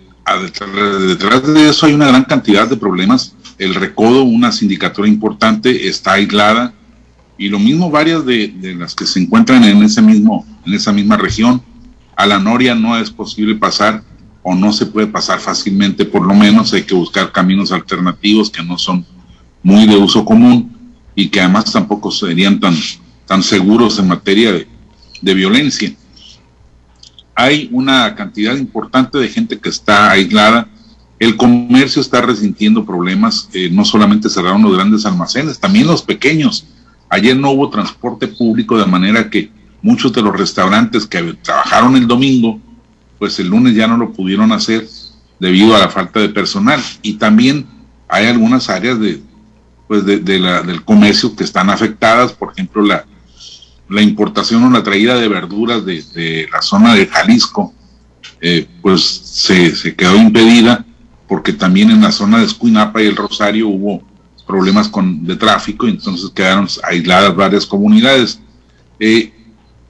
detrás 1.07 1.47
de 1.47 1.69
eso 1.69 1.87
hay 1.87 1.93
una 1.93 2.07
gran 2.07 2.25
cantidad 2.25 2.67
de 2.67 2.77
problemas. 2.77 3.35
El 3.57 3.73
recodo, 3.73 4.23
una 4.23 4.51
sindicatura 4.51 5.07
importante, 5.07 5.87
está 5.87 6.13
aislada 6.13 6.73
y 7.39 7.49
lo 7.49 7.57
mismo 7.57 7.89
varias 7.89 8.23
de, 8.23 8.53
las 8.77 8.93
que 8.93 9.07
se 9.07 9.19
encuentran 9.19 9.63
en 9.63 9.81
ese 9.81 10.03
mismo, 10.03 10.45
en 10.63 10.73
esa 10.75 10.91
misma 10.91 11.17
región. 11.17 11.61
A 12.15 12.27
la 12.27 12.37
Noria 12.37 12.75
no 12.75 12.97
es 12.97 13.09
posible 13.09 13.55
pasar 13.55 14.03
o 14.43 14.53
no 14.53 14.71
se 14.71 14.85
puede 14.85 15.07
pasar 15.07 15.39
fácilmente, 15.39 16.05
por 16.05 16.23
lo 16.23 16.35
menos 16.35 16.71
hay 16.73 16.83
que 16.83 16.93
buscar 16.93 17.31
caminos 17.31 17.71
alternativos 17.71 18.51
que 18.51 18.63
no 18.63 18.77
son 18.77 19.03
muy 19.63 19.87
de 19.87 19.97
uso 19.97 20.23
común 20.23 20.74
y 21.15 21.29
que 21.29 21.39
además 21.39 21.71
tampoco 21.71 22.11
serían 22.11 22.59
tan, 22.59 22.75
tan 23.25 23.41
seguros 23.41 23.97
en 23.97 24.07
materia 24.07 24.51
de, 24.51 25.33
violencia. 25.33 25.91
Hay 27.33 27.69
una 27.71 28.13
cantidad 28.13 28.55
importante 28.55 29.17
de 29.17 29.27
gente 29.27 29.57
que 29.57 29.69
está 29.69 30.11
aislada. 30.11 30.67
El 31.17 31.35
comercio 31.35 32.01
está 32.01 32.21
resintiendo 32.21 32.85
problemas. 32.85 33.49
Eh, 33.53 33.69
no 33.71 33.85
solamente 33.85 34.29
cerraron 34.29 34.61
los 34.61 34.75
grandes 34.75 35.05
almacenes, 35.05 35.59
también 35.59 35.87
los 35.87 36.03
pequeños. 36.03 36.67
Ayer 37.09 37.35
no 37.35 37.51
hubo 37.51 37.69
transporte 37.69 38.27
público, 38.27 38.77
de 38.77 38.85
manera 38.85 39.29
que 39.29 39.49
muchos 39.81 40.13
de 40.13 40.21
los 40.21 40.37
restaurantes 40.37 41.07
que 41.07 41.21
trabajaron 41.41 41.95
el 41.95 42.07
domingo, 42.07 42.59
pues 43.17 43.39
el 43.39 43.47
lunes 43.47 43.75
ya 43.75 43.87
no 43.87 43.97
lo 43.97 44.11
pudieron 44.11 44.51
hacer 44.51 44.87
debido 45.39 45.75
a 45.75 45.79
la 45.79 45.89
falta 45.89 46.19
de 46.19 46.29
personal. 46.29 46.79
Y 47.01 47.13
también 47.13 47.65
hay 48.07 48.27
algunas 48.27 48.69
áreas 48.69 48.99
de, 48.99 49.21
pues 49.87 50.05
de, 50.05 50.39
la, 50.39 50.63
del 50.63 50.83
comercio 50.83 51.35
que 51.35 51.43
están 51.43 51.69
afectadas, 51.69 52.33
por 52.33 52.51
ejemplo, 52.51 52.81
la, 52.81 53.05
la 53.89 54.01
importación 54.01 54.63
o 54.63 54.69
la 54.69 54.83
traída 54.83 55.15
de 55.15 55.27
verduras 55.27 55.85
de, 55.85 56.47
la 56.51 56.61
zona 56.61 56.95
de 56.95 57.07
Jalisco, 57.07 57.73
eh, 58.41 58.67
pues 58.81 59.01
se, 59.01 59.75
se, 59.75 59.95
quedó 59.95 60.17
impedida 60.17 60.85
porque 61.27 61.53
también 61.53 61.91
en 61.91 62.01
la 62.01 62.11
zona 62.11 62.39
de 62.39 62.45
Escuinapa 62.45 63.01
y 63.01 63.07
el 63.07 63.15
Rosario 63.15 63.67
hubo 63.67 64.03
problemas 64.45 64.87
con, 64.87 65.25
de 65.25 65.35
tráfico 65.35 65.87
y 65.87 65.91
entonces 65.91 66.29
quedaron 66.31 66.67
aisladas 66.83 67.35
varias 67.35 67.65
comunidades. 67.65 68.39
Eh, 68.99 69.31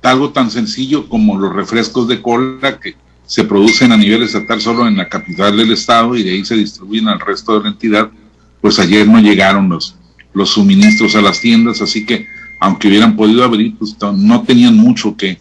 algo 0.01 0.31
tan 0.31 0.51
sencillo 0.51 1.09
como 1.09 1.37
los 1.37 1.53
refrescos 1.53 2.07
de 2.07 2.21
cola 2.21 2.79
que 2.79 2.95
se 3.25 3.43
producen 3.43 3.91
a 3.91 3.97
nivel 3.97 4.23
estatal 4.23 4.61
solo 4.61 4.87
en 4.87 4.97
la 4.97 5.09
capital 5.09 5.57
del 5.57 5.71
estado 5.71 6.15
y 6.15 6.23
de 6.23 6.31
ahí 6.31 6.45
se 6.45 6.55
distribuyen 6.55 7.07
al 7.07 7.19
resto 7.19 7.57
de 7.57 7.63
la 7.63 7.69
entidad, 7.69 8.11
pues 8.65 8.79
ayer 8.79 9.07
no 9.07 9.19
llegaron 9.19 9.69
los, 9.69 9.93
los 10.33 10.49
suministros 10.49 11.15
a 11.15 11.21
las 11.21 11.39
tiendas, 11.39 11.83
así 11.83 12.03
que 12.03 12.25
aunque 12.59 12.87
hubieran 12.87 13.15
podido 13.15 13.43
abrir, 13.43 13.77
pues 13.77 13.95
no 14.15 14.41
tenían 14.41 14.75
mucho 14.75 15.15
que, 15.15 15.39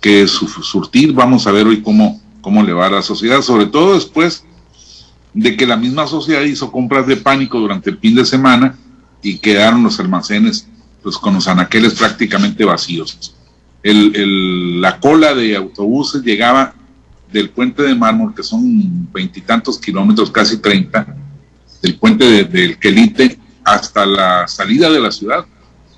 que 0.00 0.26
surtir. 0.26 1.12
Vamos 1.12 1.46
a 1.46 1.52
ver 1.52 1.64
hoy 1.68 1.80
cómo, 1.80 2.20
cómo 2.40 2.64
le 2.64 2.72
va 2.72 2.86
a 2.86 2.90
la 2.90 3.02
sociedad, 3.02 3.40
sobre 3.40 3.66
todo 3.66 3.94
después 3.94 4.42
de 5.32 5.56
que 5.56 5.64
la 5.64 5.76
misma 5.76 6.08
sociedad 6.08 6.42
hizo 6.42 6.72
compras 6.72 7.06
de 7.06 7.16
pánico 7.16 7.60
durante 7.60 7.88
el 7.88 7.98
fin 7.98 8.16
de 8.16 8.24
semana 8.24 8.76
y 9.22 9.38
quedaron 9.38 9.84
los 9.84 10.00
almacenes 10.00 10.66
pues 11.04 11.16
con 11.18 11.34
los 11.34 11.46
anaqueles 11.46 11.94
prácticamente 11.94 12.64
vacíos. 12.64 13.32
El, 13.84 14.16
el, 14.16 14.80
la 14.80 14.98
cola 14.98 15.36
de 15.36 15.54
autobuses 15.54 16.24
llegaba 16.24 16.74
del 17.32 17.48
puente 17.50 17.84
de 17.84 17.94
mármol, 17.94 18.34
que 18.34 18.42
son 18.42 19.08
veintitantos 19.12 19.78
kilómetros, 19.78 20.32
casi 20.32 20.56
treinta, 20.56 21.15
del 21.82 21.96
puente 21.98 22.44
del 22.44 22.78
Quelite 22.78 23.38
hasta 23.64 24.06
la 24.06 24.46
salida 24.46 24.90
de 24.90 25.00
la 25.00 25.10
ciudad. 25.10 25.44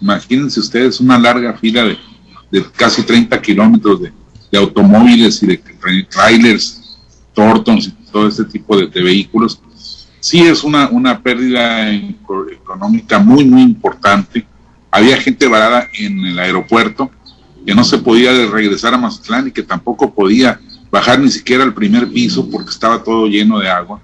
Imagínense 0.01 0.61
ustedes 0.61 1.01
una 1.01 1.19
larga 1.19 1.55
fila 1.55 1.85
de, 1.85 1.99
casi 2.77 3.03
30 3.03 3.41
kilómetros 3.43 4.03
de, 4.03 4.13
automóviles 4.57 5.43
y 5.43 5.47
de 5.47 5.63
trailers, 6.11 6.99
tortons 7.35 7.89
y 7.89 7.91
todo 8.11 8.29
este 8.29 8.45
tipo 8.45 8.77
de, 8.77 8.87
vehículos. 9.03 9.61
Sí 10.21 10.41
es 10.41 10.65
una, 10.65 10.89
una 10.89 11.23
pérdida 11.23 11.93
económica 11.93 13.19
muy, 13.19 13.45
muy 13.45 13.63
importante. 13.63 14.47
Había 14.91 15.21
gente 15.21 15.47
varada 15.47 15.87
en 15.99 16.19
el 16.27 16.39
aeropuerto 16.39 17.11
que 17.67 17.75
no 17.75 17.85
se 17.85 17.99
podía 17.99 18.33
regresar 18.47 18.95
a 18.95 18.99
Mazatlán 18.99 19.49
y 19.49 19.53
que 19.53 19.63
tampoco 19.63 20.13
podía 20.13 20.59
bajar 20.91 21.21
ni 21.21 21.31
siquiera 21.31 21.65
al 21.65 21.75
primer 21.75 22.09
piso 22.09 22.49
porque 22.51 22.71
estaba 22.71 23.03
todo 23.03 23.27
lleno 23.27 23.59
de 23.59 23.69
agua 23.69 24.01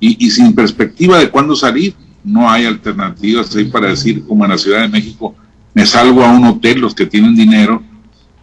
y, 0.00 0.30
sin 0.30 0.54
perspectiva 0.54 1.18
de 1.18 1.30
cuándo 1.30 1.56
salir. 1.56 1.94
No 2.22 2.50
hay 2.50 2.66
alternativas 2.66 3.54
ahí 3.54 3.64
para 3.64 3.88
decir, 3.88 4.24
como 4.26 4.44
en 4.44 4.50
la 4.50 4.58
Ciudad 4.58 4.82
de 4.82 4.88
México, 4.88 5.34
me 5.74 5.86
salgo 5.86 6.24
a 6.24 6.32
un 6.32 6.44
hotel, 6.44 6.80
los 6.80 6.94
que 6.94 7.06
tienen 7.06 7.36
dinero, 7.36 7.82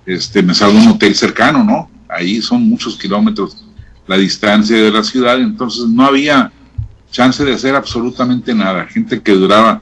este, 0.05 0.41
me 0.41 0.53
salgo 0.53 0.77
a 0.79 0.81
un 0.81 0.88
hotel 0.89 1.15
cercano, 1.15 1.63
¿no? 1.63 1.89
Ahí 2.07 2.41
son 2.41 2.67
muchos 2.67 2.98
kilómetros 2.98 3.63
la 4.07 4.17
distancia 4.17 4.75
de 4.75 4.91
la 4.91 5.03
ciudad, 5.03 5.39
entonces 5.39 5.86
no 5.88 6.05
había 6.05 6.51
chance 7.12 7.43
de 7.43 7.53
hacer 7.53 7.75
absolutamente 7.75 8.53
nada. 8.53 8.86
Gente 8.86 9.22
que 9.22 9.31
duraba, 9.31 9.81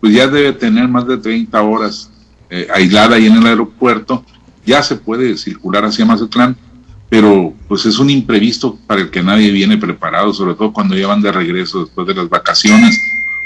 pues 0.00 0.14
ya 0.14 0.26
debe 0.26 0.52
tener 0.52 0.88
más 0.88 1.06
de 1.06 1.16
30 1.16 1.62
horas 1.62 2.10
eh, 2.50 2.68
aislada 2.74 3.16
ahí 3.16 3.26
en 3.26 3.36
el 3.36 3.46
aeropuerto, 3.46 4.24
ya 4.66 4.82
se 4.82 4.96
puede 4.96 5.36
circular 5.36 5.84
hacia 5.84 6.04
Mazatlán, 6.04 6.56
pero 7.14 7.54
pues 7.68 7.86
es 7.86 8.00
un 8.00 8.10
imprevisto 8.10 8.76
para 8.88 9.02
el 9.02 9.08
que 9.08 9.22
nadie 9.22 9.52
viene 9.52 9.78
preparado, 9.78 10.34
sobre 10.34 10.56
todo 10.56 10.72
cuando 10.72 10.96
ya 10.96 11.06
van 11.06 11.22
de 11.22 11.30
regreso 11.30 11.84
después 11.84 12.08
de 12.08 12.14
las 12.14 12.28
vacaciones 12.28 12.98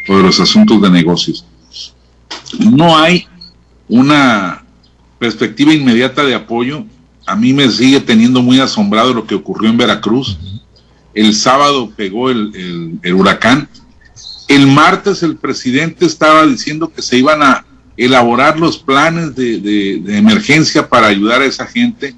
o 0.09 0.17
de 0.17 0.23
los 0.23 0.41
asuntos 0.41 0.81
de 0.81 0.89
negocios. 0.89 1.45
No 2.59 2.97
hay 2.97 3.27
una 3.87 4.65
perspectiva 5.19 5.75
inmediata 5.75 6.25
de 6.25 6.35
apoyo. 6.35 6.87
A 7.27 7.37
mí 7.37 7.53
me 7.53 7.69
sigue 7.69 8.01
teniendo 8.01 8.41
muy 8.41 8.59
asombrado 8.59 9.13
lo 9.13 9.27
que 9.27 9.35
ocurrió 9.35 9.69
en 9.69 9.77
Veracruz. 9.77 10.39
El 11.13 11.35
sábado 11.35 11.93
pegó 11.95 12.31
el, 12.31 12.99
huracán. 13.15 13.69
El 14.49 14.67
martes 14.67 15.23
el 15.23 15.37
presidente 15.37 16.07
estaba 16.07 16.47
diciendo 16.47 16.91
que 16.91 17.03
se 17.03 17.19
iban 17.19 17.43
a 17.43 17.67
elaborar 17.99 18.59
los 18.59 18.79
planes 18.79 19.37
de 19.37 20.01
emergencia 20.07 20.89
para 20.89 21.09
ayudar 21.09 21.43
a 21.43 21.45
esa 21.45 21.67
gente 21.67 22.17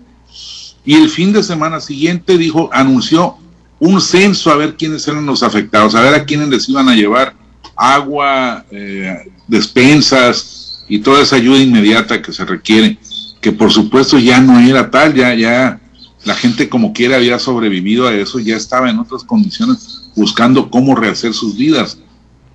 y 0.85 0.95
el 0.95 1.09
fin 1.09 1.33
de 1.33 1.43
semana 1.43 1.81
siguiente 1.81 2.39
dijo, 2.39 2.71
anunció 2.73 3.37
un 3.79 4.01
censo 4.01 4.51
a 4.51 4.57
ver 4.57 4.77
quiénes 4.77 5.07
eran 5.09 5.27
los 5.27 5.43
afectados, 5.43 5.95
a 5.95 6.03
ver 6.03 6.15
a 6.15 6.25
quiénes 6.25 6.49
les 6.49 6.69
iban 6.69 6.89
a 6.89 6.95
llevar 6.95 7.35
agua, 7.77 8.65
eh, 8.71 9.31
despensas 9.49 10.85
y 10.89 10.99
toda 10.99 11.23
esa 11.23 11.37
ayuda 11.37 11.59
inmediata 11.59 12.21
que 12.21 12.33
se 12.33 12.45
requiere, 12.45 12.99
que 13.41 13.53
por 13.53 13.73
supuesto 13.73 14.19
ya 14.19 14.41
no 14.41 14.59
era 14.61 14.91
tal, 14.91 15.15
ya, 15.15 15.35
ya 15.35 15.81
la 16.25 16.35
gente 16.35 16.69
como 16.69 16.93
quiera 16.93 17.17
había 17.17 17.39
sobrevivido 17.39 18.07
a 18.07 18.15
eso, 18.15 18.39
ya 18.39 18.57
estaba 18.57 18.91
en 18.91 18.99
otras 18.99 19.25
condiciones 19.25 20.11
buscando 20.15 20.71
cómo 20.71 20.95
rehacer 20.95 21.33
sus 21.33 21.57
vidas. 21.57 21.99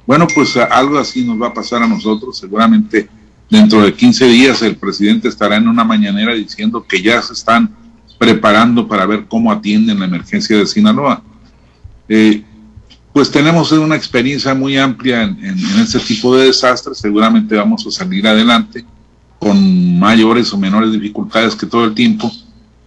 Bueno, 0.05 0.27
pues 0.35 0.55
algo 0.57 0.99
así 0.99 1.23
nos 1.23 1.41
va 1.41 1.47
a 1.47 1.53
pasar 1.53 1.81
a 1.81 1.87
nosotros, 1.87 2.37
seguramente 2.37 3.09
dentro 3.49 3.81
de 3.81 3.93
15 3.93 4.27
días 4.27 4.61
el 4.61 4.75
presidente 4.75 5.27
estará 5.27 5.57
en 5.57 5.67
una 5.67 5.83
mañanera 5.83 6.33
diciendo 6.33 6.85
que 6.87 7.01
ya 7.01 7.21
se 7.21 7.33
están 7.33 7.75
preparando 8.17 8.87
para 8.87 9.05
ver 9.05 9.25
cómo 9.27 9.51
atienden 9.51 9.99
la 9.99 10.05
emergencia 10.05 10.57
de 10.57 10.65
Sinaloa. 10.65 11.21
Eh, 12.07 12.43
pues 13.13 13.31
tenemos 13.31 13.71
una 13.71 13.95
experiencia 13.95 14.53
muy 14.53 14.77
amplia 14.77 15.23
en, 15.23 15.43
en, 15.43 15.57
este 15.79 15.99
tipo 15.99 16.35
de 16.35 16.47
desastres, 16.47 16.97
seguramente 16.97 17.55
vamos 17.55 17.85
a 17.87 17.91
salir 17.91 18.27
adelante 18.27 18.85
con 19.39 19.97
mayores 19.99 20.51
o 20.51 20.57
menores 20.57 20.91
dificultades 20.91 21.55
que 21.55 21.65
todo 21.65 21.85
el 21.85 21.93
tiempo, 21.93 22.31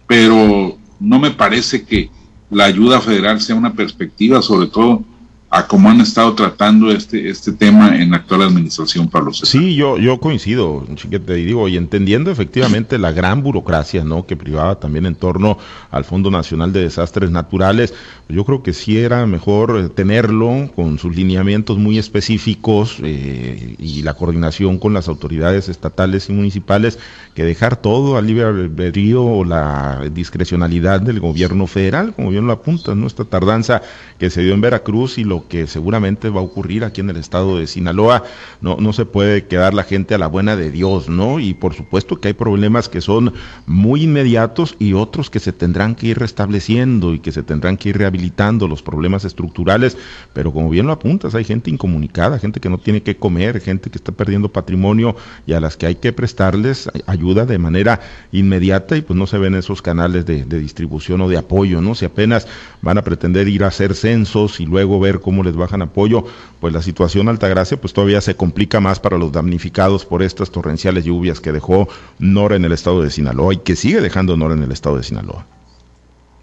pero 0.05 0.77
no 0.99 1.19
me 1.19 1.31
parece 1.31 1.83
que 1.83 2.11
la 2.51 2.65
ayuda 2.65 3.01
federal 3.01 3.39
sea 3.41 3.55
una 3.55 3.73
perspectiva, 3.73 4.41
sobre 4.41 4.67
todo 4.67 5.03
a 5.51 5.65
cómo 5.65 5.89
han 5.89 5.99
estado 5.99 6.35
tratando 6.35 6.91
este, 6.91 7.27
este 7.27 7.51
tema 7.51 7.99
en 7.99 8.11
la 8.11 8.17
actual 8.17 8.43
administración, 8.43 9.07
Pablo 9.07 9.33
César. 9.33 9.47
Sí, 9.47 9.75
yo, 9.75 9.97
yo 9.97 10.19
coincido, 10.19 10.85
chiquete, 10.93 11.39
y 11.39 11.45
digo, 11.45 11.67
y 11.67 11.75
entendiendo 11.75 12.29
efectivamente 12.29 12.99
la 12.99 13.11
gran 13.11 13.41
burocracia 13.41 14.03
¿no? 14.03 14.27
que 14.27 14.37
privaba 14.37 14.79
también 14.79 15.07
en 15.07 15.15
torno 15.15 15.57
al 15.89 16.05
Fondo 16.05 16.29
Nacional 16.29 16.71
de 16.71 16.83
Desastres 16.83 17.31
Naturales, 17.31 17.95
yo 18.27 18.45
creo 18.45 18.61
que 18.61 18.73
sí 18.73 18.99
era 18.99 19.25
mejor 19.25 19.89
tenerlo 19.95 20.69
con 20.75 20.99
sus 20.99 21.15
lineamientos 21.15 21.79
muy 21.79 21.97
específicos 21.97 22.97
eh, 23.01 23.75
y 23.79 24.03
la 24.03 24.13
coordinación 24.13 24.77
con 24.77 24.93
las 24.93 25.07
autoridades 25.07 25.67
estatales 25.67 26.29
y 26.29 26.33
municipales 26.33 26.99
que 27.33 27.43
dejar 27.43 27.75
todo 27.75 28.17
al 28.17 28.27
libre 28.27 28.43
albedrío 28.43 29.23
o 29.23 29.45
la 29.45 30.03
discrecionalidad 30.11 31.01
del 31.01 31.19
gobierno 31.19 31.65
federal, 31.65 32.13
como 32.13 32.29
bien 32.29 32.45
lo 32.45 32.53
apunta, 32.53 32.93
¿no? 32.93 33.07
esta 33.07 33.25
tardanza 33.25 33.81
que 34.19 34.29
se 34.29 34.43
dio 34.43 34.53
en 34.53 34.61
Veracruz 34.61 35.17
y 35.17 35.23
lo 35.23 35.38
que 35.47 35.67
seguramente 35.67 36.29
va 36.29 36.41
a 36.41 36.43
ocurrir 36.43 36.83
aquí 36.83 37.01
en 37.01 37.09
el 37.09 37.17
estado 37.17 37.57
de 37.57 37.67
Sinaloa. 37.67 38.23
No, 38.61 38.77
no 38.77 38.93
se 38.93 39.05
puede 39.05 39.45
quedar 39.45 39.73
la 39.73 39.83
gente 39.83 40.15
a 40.15 40.17
la 40.17 40.27
buena 40.27 40.55
de 40.55 40.71
Dios, 40.71 41.09
¿no? 41.09 41.39
Y 41.39 41.53
por 41.53 41.73
supuesto 41.73 42.19
que 42.19 42.29
hay 42.29 42.33
problemas 42.33 42.89
que 42.89 43.01
son 43.01 43.33
muy 43.65 44.03
inmediatos 44.03 44.75
y 44.79 44.93
otros 44.93 45.29
que 45.29 45.39
se 45.39 45.53
tendrán 45.53 45.95
que 45.95 46.07
ir 46.07 46.19
restableciendo 46.19 47.13
y 47.13 47.19
que 47.19 47.31
se 47.31 47.43
tendrán 47.43 47.77
que 47.77 47.89
ir 47.89 47.97
rehabilitando, 47.97 48.67
los 48.67 48.81
problemas 48.81 49.25
estructurales, 49.25 49.97
pero 50.33 50.51
como 50.51 50.69
bien 50.69 50.87
lo 50.87 50.93
apuntas, 50.93 51.35
hay 51.35 51.43
gente 51.43 51.69
incomunicada, 51.69 52.39
gente 52.39 52.59
que 52.59 52.69
no 52.69 52.77
tiene 52.77 53.03
que 53.03 53.17
comer, 53.17 53.61
gente 53.61 53.89
que 53.89 53.97
está 53.97 54.11
perdiendo 54.11 54.49
patrimonio 54.49 55.15
y 55.45 55.53
a 55.53 55.59
las 55.59 55.77
que 55.77 55.85
hay 55.85 55.95
que 55.95 56.13
prestarles 56.13 56.89
ayuda 57.05 57.45
de 57.45 57.57
manera 57.57 57.99
inmediata 58.31 58.97
y 58.97 59.01
pues 59.01 59.17
no 59.17 59.27
se 59.27 59.37
ven 59.37 59.55
esos 59.55 59.81
canales 59.81 60.25
de, 60.25 60.45
de 60.45 60.59
distribución 60.59 61.21
o 61.21 61.29
de 61.29 61.37
apoyo, 61.37 61.81
¿no? 61.81 61.95
Si 61.95 62.05
apenas 62.05 62.47
van 62.81 62.97
a 62.97 63.03
pretender 63.03 63.47
ir 63.47 63.63
a 63.63 63.67
hacer 63.67 63.95
censos 63.95 64.59
y 64.59 64.65
luego 64.65 64.99
ver 64.99 65.19
cómo 65.19 65.28
les 65.43 65.55
bajan 65.55 65.81
apoyo, 65.81 66.25
pues 66.59 66.73
la 66.73 66.81
situación 66.81 67.29
Altagracia 67.29 67.79
pues 67.79 67.93
todavía 67.93 68.21
se 68.21 68.35
complica 68.35 68.79
más 68.79 68.99
para 68.99 69.17
los 69.17 69.31
damnificados 69.31 70.05
por 70.05 70.23
estas 70.23 70.51
torrenciales 70.51 71.05
lluvias 71.05 71.39
que 71.39 71.51
dejó 71.51 71.87
Nora 72.19 72.55
en 72.55 72.65
el 72.65 72.71
estado 72.71 73.01
de 73.01 73.09
Sinaloa 73.09 73.53
y 73.53 73.57
que 73.57 73.75
sigue 73.75 74.01
dejando 74.01 74.35
Nora 74.35 74.55
en 74.55 74.63
el 74.63 74.71
estado 74.71 74.97
de 74.97 75.03
Sinaloa. 75.03 75.45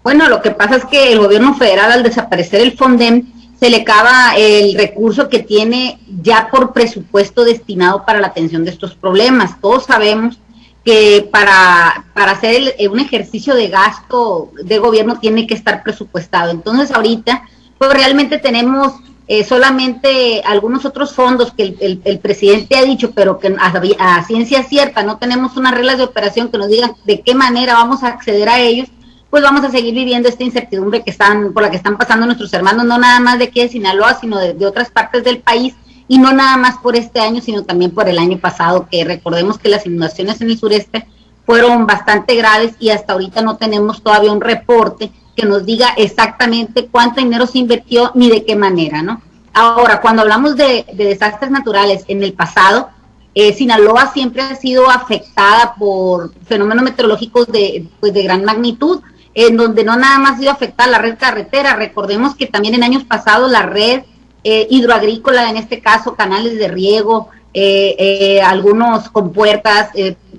Bueno, 0.03 0.29
lo 0.29 0.41
que 0.41 0.51
pasa 0.51 0.77
es 0.77 0.85
que 0.85 1.11
el 1.11 1.19
gobierno 1.19 1.53
federal 1.55 1.91
al 1.91 2.03
desaparecer 2.03 2.61
el 2.61 2.77
FONDEM 2.77 3.23
se 3.59 3.69
le 3.69 3.81
acaba 3.81 4.35
el 4.37 4.77
recurso 4.77 5.29
que 5.29 5.39
tiene 5.39 5.99
ya 6.21 6.49
por 6.49 6.73
presupuesto 6.73 7.43
destinado 7.43 8.05
para 8.05 8.21
la 8.21 8.27
atención 8.27 8.63
de 8.63 8.71
estos 8.71 8.95
problemas. 8.95 9.59
Todos 9.59 9.85
sabemos 9.85 10.39
que 10.85 11.27
para, 11.31 12.05
para 12.13 12.31
hacer 12.31 12.75
un 12.89 12.99
ejercicio 12.99 13.55
de 13.55 13.67
gasto 13.67 14.51
de 14.63 14.79
gobierno 14.79 15.19
tiene 15.19 15.45
que 15.45 15.55
estar 15.55 15.83
presupuestado. 15.83 16.51
Entonces 16.51 16.91
ahorita 16.91 17.43
pues 17.77 17.93
realmente 17.93 18.37
tenemos 18.37 18.93
eh, 19.27 19.43
solamente 19.43 20.41
algunos 20.45 20.85
otros 20.85 21.13
fondos 21.13 21.51
que 21.51 21.75
el, 21.81 22.19
presidente 22.19 22.77
ha 22.77 22.83
dicho, 22.83 23.11
pero 23.11 23.39
que 23.39 23.53
a, 23.59 24.23
ciencia 24.23 24.63
cierta 24.63 25.03
no 25.03 25.17
tenemos 25.17 25.57
unas 25.57 25.73
reglas 25.73 25.97
de 25.97 26.05
operación 26.05 26.49
que 26.49 26.57
nos 26.57 26.69
digan 26.69 26.93
de 27.05 27.21
qué 27.21 27.35
manera 27.35 27.73
vamos 27.73 28.03
a 28.03 28.07
acceder 28.07 28.47
a 28.47 28.59
ellos, 28.59 28.87
pues 29.29 29.43
vamos 29.43 29.65
a 29.65 29.69
seguir 29.69 29.93
viviendo 29.93 30.29
esta 30.29 30.45
incertidumbre 30.45 31.03
que 31.03 31.11
están, 31.11 31.51
por 31.51 31.63
la 31.63 31.69
que 31.69 31.75
están 31.75 31.97
pasando 31.97 32.25
nuestros 32.25 32.53
hermanos, 32.53 32.85
no 32.85 32.97
nada 32.97 33.19
más 33.19 33.37
de 33.37 33.45
aquí 33.45 33.59
de 33.59 33.67
Sinaloa, 33.67 34.17
sino 34.19 34.37
de, 34.37 34.53
de 34.53 34.65
otras 34.65 34.89
partes 34.91 35.25
del 35.25 35.39
país, 35.39 35.75
y 36.07 36.19
no 36.19 36.31
nada 36.31 36.55
más 36.55 36.77
por 36.77 36.95
este 36.95 37.19
año, 37.19 37.41
sino 37.41 37.63
también 37.63 37.91
por 37.91 38.07
el 38.07 38.17
año 38.17 38.39
pasado, 38.39 38.87
que 38.89 39.03
recordemos 39.03 39.57
que 39.57 39.67
las 39.67 39.85
inundaciones 39.85 40.39
en 40.39 40.51
el 40.51 40.57
sureste 40.57 41.05
fueron 41.45 41.85
bastante 41.85 42.35
graves 42.35 42.75
y 42.79 42.89
hasta 42.89 43.13
ahorita 43.13 43.41
no 43.41 43.57
tenemos 43.57 44.01
todavía 44.01 44.31
un 44.31 44.41
reporte 44.41 45.11
que 45.37 45.45
nos 45.45 45.65
diga 45.65 45.93
exactamente 45.95 46.87
cuánto 46.87 47.21
dinero 47.21 47.45
se 47.45 47.59
invirtió 47.59 48.11
ni 48.15 48.27
de 48.29 48.43
qué 48.43 48.55
manera, 48.55 49.03
¿no? 49.03 49.21
Ahora, 49.53 50.01
cuando 50.01 50.23
hablamos 50.23 50.55
de, 50.55 50.85
desastres 50.93 51.51
naturales 51.51 52.03
en 52.07 52.23
el 52.23 52.33
pasado, 52.33 52.89
eh, 53.35 53.53
Sinaloa 53.53 54.11
siempre 54.11 54.41
ha 54.41 54.55
sido 54.55 54.89
afectada 54.89 55.75
por 55.75 56.33
fenómenos 56.45 56.83
meteorológicos 56.83 57.47
de, 57.47 57.87
pues, 57.99 58.13
de 58.13 58.23
gran 58.23 58.43
magnitud, 58.45 59.01
en 59.35 59.57
donde 59.57 59.83
no 59.83 59.95
nada 59.95 60.17
más 60.17 60.33
ha 60.33 60.39
sido 60.39 60.51
afectada 60.51 60.89
la 60.89 60.97
red 60.97 61.17
carretera, 61.19 61.75
recordemos 61.75 62.35
que 62.35 62.47
también 62.47 62.73
en 62.73 62.83
años 62.83 63.03
pasados 63.03 63.51
la 63.51 63.61
red 63.61 64.01
eh, 64.43 64.65
hidroagrícola, 64.71 65.51
en 65.51 65.57
este 65.57 65.81
caso 65.81 66.15
canales 66.15 66.57
de 66.57 66.67
riego, 66.67 67.29
eh, 67.53 68.41
algunos 68.43 69.09
compuertas, 69.09 69.89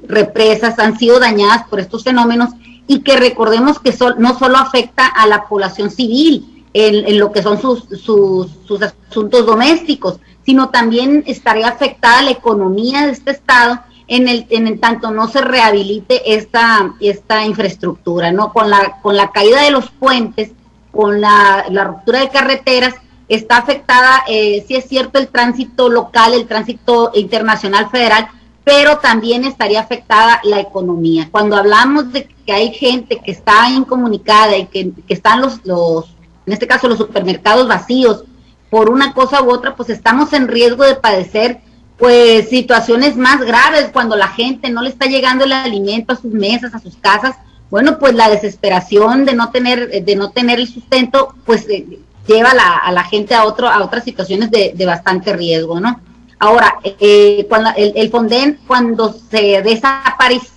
represas 0.09 0.79
han 0.79 0.99
sido 0.99 1.21
dañadas 1.21 1.69
por 1.69 1.79
estos 1.79 2.03
fenómenos 2.03 2.51
y 2.89 3.01
que 3.01 3.17
recordemos 3.17 3.79
que 3.79 3.95
no 4.17 4.37
solo 4.37 4.57
afecta 4.57 5.07
a 5.07 5.27
la 5.29 5.47
población 5.47 5.91
civil 5.91 6.65
en, 6.73 7.19
lo 7.19 7.31
que 7.31 7.43
son 7.43 7.61
sus, 7.61 7.85
sus, 8.03 8.83
asuntos 8.83 9.47
domésticos, 9.47 10.19
sino 10.45 10.71
también 10.71 11.23
estaría 11.27 11.69
afectada 11.69 12.23
la 12.23 12.31
economía 12.31 13.07
de 13.07 13.13
este 13.13 13.31
estado 13.31 13.81
en 14.09 14.27
el, 14.27 14.47
en 14.49 14.81
tanto 14.81 15.11
no 15.11 15.29
se 15.29 15.43
rehabilite 15.43 16.35
esta, 16.35 16.95
esta 16.99 17.45
infraestructura, 17.45 18.33
¿no? 18.33 18.55
Con 18.55 18.71
la, 18.71 18.99
con 19.03 19.17
la 19.17 19.31
caída 19.33 19.63
de 19.63 19.71
los 19.71 19.91
puentes, 19.91 20.53
con 20.91 21.21
la, 21.21 21.67
la 21.69 21.85
ruptura 21.85 22.21
de 22.21 22.31
carreteras, 22.31 22.95
está 23.29 23.59
afectada, 23.59 24.25
eh, 24.27 24.65
sí 24.67 24.77
es 24.77 24.87
cierto, 24.89 25.19
el 25.19 25.29
tránsito 25.29 25.91
local, 25.91 26.33
el 26.33 26.47
tránsito 26.47 27.11
internacional 27.15 27.91
federal, 27.91 28.29
pero 28.69 28.99
también 28.99 29.47
estaría 29.47 29.81
afectada 29.81 30.43
la 30.45 30.61
economía. 30.61 31.29
Cuando 31.31 31.57
hablamos 31.57 32.13
de 32.13 32.29
que 32.45 32.53
hay 32.53 32.75
gente 32.75 33.19
que 33.25 33.31
está 33.31 33.71
incomunicada 33.71 34.59
y 34.59 34.67
que, 34.67 34.93
están 35.09 35.41
los, 35.41 35.65
los, 35.65 36.15
en 36.45 36.53
este 36.53 36.67
caso 36.67 36.87
los 36.87 36.99
supermercados 36.99 37.67
vacíos 37.67 38.25
por 38.69 38.91
una 38.91 39.15
cosa 39.15 39.41
u 39.43 39.51
otra, 39.51 39.75
pues 39.75 39.89
estamos 39.89 40.35
en 40.35 40.49
riesgo 40.49 40.85
de 40.85 40.97
padecer 40.97 41.61
pues 41.97 42.51
situaciones 42.51 43.17
más 43.17 43.41
graves 43.41 43.89
cuando 43.91 44.17
la 44.17 44.29
gente 44.29 44.69
no 44.69 44.83
le 44.83 44.91
está 44.91 45.07
llegando 45.07 45.47
el 45.47 45.53
alimento 45.53 46.13
a 46.13 46.17
sus 46.17 46.35
mesas, 46.35 46.75
a 46.75 46.79
sus 46.79 46.97
casas, 46.97 47.37
bueno, 47.71 47.99
pues 47.99 48.15
la 48.15 48.29
desesperación 48.29 49.25
de 49.25 49.33
no 49.33 49.51
tener 49.51 50.05
de 50.05 50.15
no 50.15 50.29
tener 50.29 50.61
el 50.61 50.69
sustento, 50.69 51.35
pues 51.47 51.67
eh, 51.71 52.01
lleva 52.27 52.51
a 52.51 52.93
la 52.93 53.05
gente 53.05 53.35
a 53.35 53.47
otro 53.47 53.67
a 53.67 53.83
otras 53.83 54.05
situaciones 54.05 54.51
de, 54.51 54.75
bastante 54.85 55.33
riesgo, 55.33 55.81
¿no? 55.81 56.03
Ahora, 56.41 56.79
eh, 56.85 57.47
cuando 57.49 57.71
el, 57.77 58.11
Fonden, 58.11 58.61
cuando 58.67 59.13
se 59.13 59.63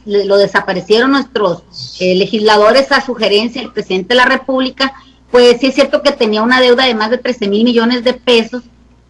lo 0.05 0.37
desaparecieron 0.37 1.11
nuestros 1.11 1.63
eh, 1.99 2.15
legisladores 2.15 2.91
a 2.91 3.01
sugerencia 3.01 3.61
del 3.61 3.71
presidente 3.71 4.09
de 4.09 4.15
la 4.15 4.25
República, 4.25 4.93
pues 5.31 5.59
sí 5.59 5.67
es 5.67 5.75
cierto 5.75 6.03
que 6.03 6.11
tenía 6.11 6.43
una 6.43 6.61
deuda 6.61 6.85
de 6.85 6.93
más 6.93 7.09
de 7.09 7.17
13 7.17 7.47
mil 7.47 7.63
millones 7.63 8.03
de 8.03 8.13
pesos 8.13 8.63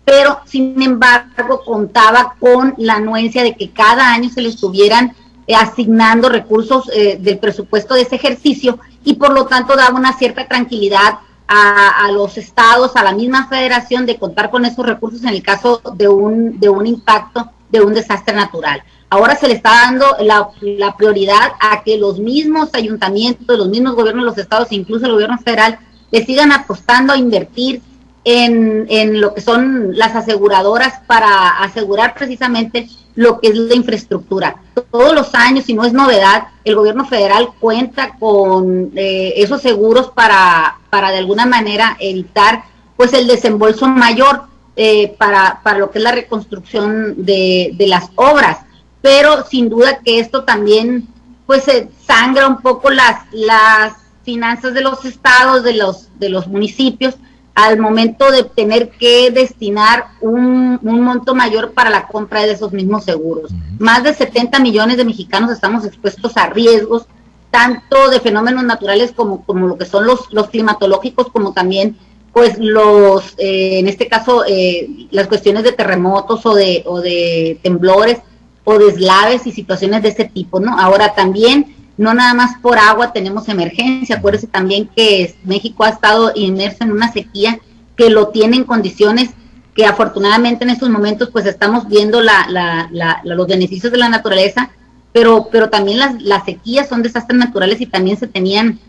pero 0.06 0.40
sin 0.46 0.82
embargo 0.82 1.63
contaba 1.63 2.36
con 2.40 2.74
la 2.78 2.96
anuencia 2.96 3.44
de 3.44 3.56
que 3.56 3.72
cada 3.72 4.13
año 4.13 4.30
se 4.30 4.42
le 4.42 4.50
estuvieran 4.50 5.16
eh, 5.48 5.56
asignando 5.56 6.30
recursos 6.30 6.90
eh, 6.94 7.18
del 7.20 7.40
presupuesto 7.40 7.94
de 7.94 8.01
ese 8.01 8.16
ejercicio 8.16 8.80
y 9.04 9.16
por 9.16 9.34
lo 9.34 9.46
tanto 9.46 9.75
daba 9.75 9.98
una 9.98 10.13
cierta 10.18 10.48
tranquilidad 10.48 11.20
a, 11.53 12.10
los 12.12 12.38
estados, 12.38 12.96
a 12.96 13.03
la 13.03 13.12
misma 13.12 13.48
federación 13.48 14.05
de 14.05 14.17
contar 14.17 14.50
con 14.50 14.63
esos 14.63 14.86
recursos 14.86 15.22
en 15.24 15.29
el 15.29 15.43
caso 15.43 15.81
de 15.96 16.08
un, 16.08 16.60
de 16.60 16.70
un 16.70 16.88
impacto 16.88 17.51
de 17.70 17.81
un 17.81 17.93
desastre 17.93 18.34
natural. 18.34 18.84
Ahora 19.10 19.36
se 19.36 19.48
le 19.48 19.55
está 19.55 19.72
dando 19.72 20.05
la, 20.22 20.50
la 20.62 20.96
prioridad 20.96 21.51
a 21.60 21.84
que 21.84 21.98
los 21.98 22.20
mismos 22.20 22.70
ayuntamientos, 22.74 23.58
los 23.58 23.67
mismos 23.67 23.96
gobiernos 23.96 24.24
de 24.24 24.29
los 24.29 24.38
estados, 24.38 24.72
incluso 24.72 25.05
el 25.05 25.13
gobierno 25.13 25.38
federal, 25.39 25.79
le 26.12 26.25
sigan 26.25 26.53
apostando 26.53 27.12
a 27.12 27.17
invertir 27.17 27.81
en, 28.24 28.86
en, 28.90 29.20
lo 29.20 29.34
que 29.34 29.42
son 29.42 29.98
las 29.98 30.16
aseguradoras 30.16 31.00
para 31.08 31.62
asegurar 31.63 32.13
precisamente 32.13 32.88
lo 33.16 33.40
que 33.40 33.50
es 33.50 33.56
la 33.56 33.75
infraestructura. 33.75 34.58
Todos 34.92 35.13
los 35.13 35.34
años, 35.36 35.66
si 35.66 35.74
no 35.74 35.84
es 35.84 35.94
novedad, 35.94 36.48
el 36.63 36.75
gobierno 36.75 37.06
federal 37.06 37.50
cuenta 37.60 38.16
con 38.20 38.92
eh, 38.96 39.34
esos 39.38 39.62
seguros 39.62 40.12
para, 40.12 40.80
para 40.90 41.12
de 41.12 41.18
alguna 41.18 41.46
manera 41.46 41.98
evitar 42.00 42.63
pues 42.96 43.13
el 43.13 43.28
desembolso 43.28 43.88
mayor 43.88 44.44
eh, 44.75 45.16
para, 45.18 45.60
para 45.63 45.80
lo 45.80 45.92
que 45.92 45.98
es 45.98 46.04
la 46.04 46.12
reconstrucción 46.12 47.25
de, 47.25 47.72
de 47.74 47.88
las 47.88 48.10
obras. 48.16 48.60
Pero 49.01 49.46
sin 49.46 49.70
duda 49.70 50.00
que 50.00 50.20
esto 50.20 50.44
también 50.44 51.08
pues 51.46 51.63
se 51.63 51.90
sangra 52.06 52.48
un 52.48 52.62
poco 52.62 52.90
las, 52.92 53.25
las 53.32 53.94
finanzas 54.24 54.74
de 54.74 54.82
los 54.82 55.04
estados, 55.06 55.63
de 55.63 55.74
los, 55.74 56.08
de 56.20 56.30
los 56.30 56.48
municipios, 56.48 57.16
al 57.53 57.79
momento 57.79 58.31
de 58.31 58.43
tener 58.43 58.89
que 58.89 59.29
destinar 59.31 60.08
un, 60.22 60.79
monto 60.81 61.36
mayor 61.36 61.74
para 61.74 61.89
la 61.89 62.08
compra 62.08 62.41
de 62.41 62.53
esos 62.53 62.72
mismos 62.72 63.03
seguros. 63.03 63.51
Más 63.77 64.03
de 64.03 64.13
70 64.13 64.60
millones 64.60 64.98
de 64.98 65.05
mexicanos 65.05 65.51
estamos 65.51 65.86
expuestos 65.86 66.38
a 66.38 66.48
riesgos, 66.48 67.05
tanto 67.50 68.10
de 68.10 68.22
fenómenos 68.22 68.63
naturales 68.63 69.12
como, 69.12 69.43
como 69.43 69.67
lo 69.67 69.77
que 69.77 69.86
son 69.86 70.08
los, 70.08 70.31
los 70.31 70.50
climatológicos, 70.50 71.27
como 71.29 71.53
también 71.53 71.98
pues 72.31 72.58
los, 72.58 73.34
eh, 73.38 73.79
en 73.79 73.89
este 73.89 74.08
caso, 74.08 74.46
eh, 74.48 75.08
las 75.12 75.27
cuestiones 75.27 75.63
de 75.63 75.74
terremotos 75.74 76.46
o 76.46 76.55
de, 76.55 76.83
o 76.85 77.01
de 77.01 77.59
temblores 77.61 78.20
o 78.64 78.77
deslaves 78.77 79.46
y 79.48 79.51
situaciones 79.51 80.01
de 80.03 80.09
ese 80.09 80.25
tipo, 80.25 80.59
¿no? 80.59 80.79
Ahora 80.79 81.14
también 81.14 81.75
no 81.98 82.14
nada 82.14 82.34
más 82.34 82.58
por 82.62 82.77
agua 82.77 83.14
tenemos 83.14 83.48
emergencia, 83.50 84.18
acuérdense 84.18 84.48
también 84.48 84.90
que 84.96 85.36
México 85.44 85.84
ha 85.84 85.90
estado 85.90 86.32
inmerso 86.36 86.84
en 86.84 86.92
una 86.92 87.12
sequía 87.12 87.60
que 87.96 88.10
lo 88.10 88.30
tiene 88.30 88.58
en 88.58 88.64
condiciones 88.64 89.32
que 89.75 89.86
afortunadamente 89.86 90.64
en 90.64 90.70
estos 90.70 90.90
momentos 90.90 91.30
pues 91.32 91.46
estamos 91.46 91.88
viendo 91.88 92.22
los 92.22 93.48
beneficios 93.48 93.92
de 93.92 93.98
la 93.98 94.10
naturaleza, 94.10 94.70
pero, 95.14 95.48
pero 95.51 95.70
también 95.70 96.00
las, 96.00 96.22
las 96.22 96.46
sequías 96.46 96.90
son 96.90 97.04
desastres 97.04 97.40
naturales 97.40 97.80
y 97.82 97.86
también 97.86 98.18
se 98.18 98.27
tenían 98.27 98.80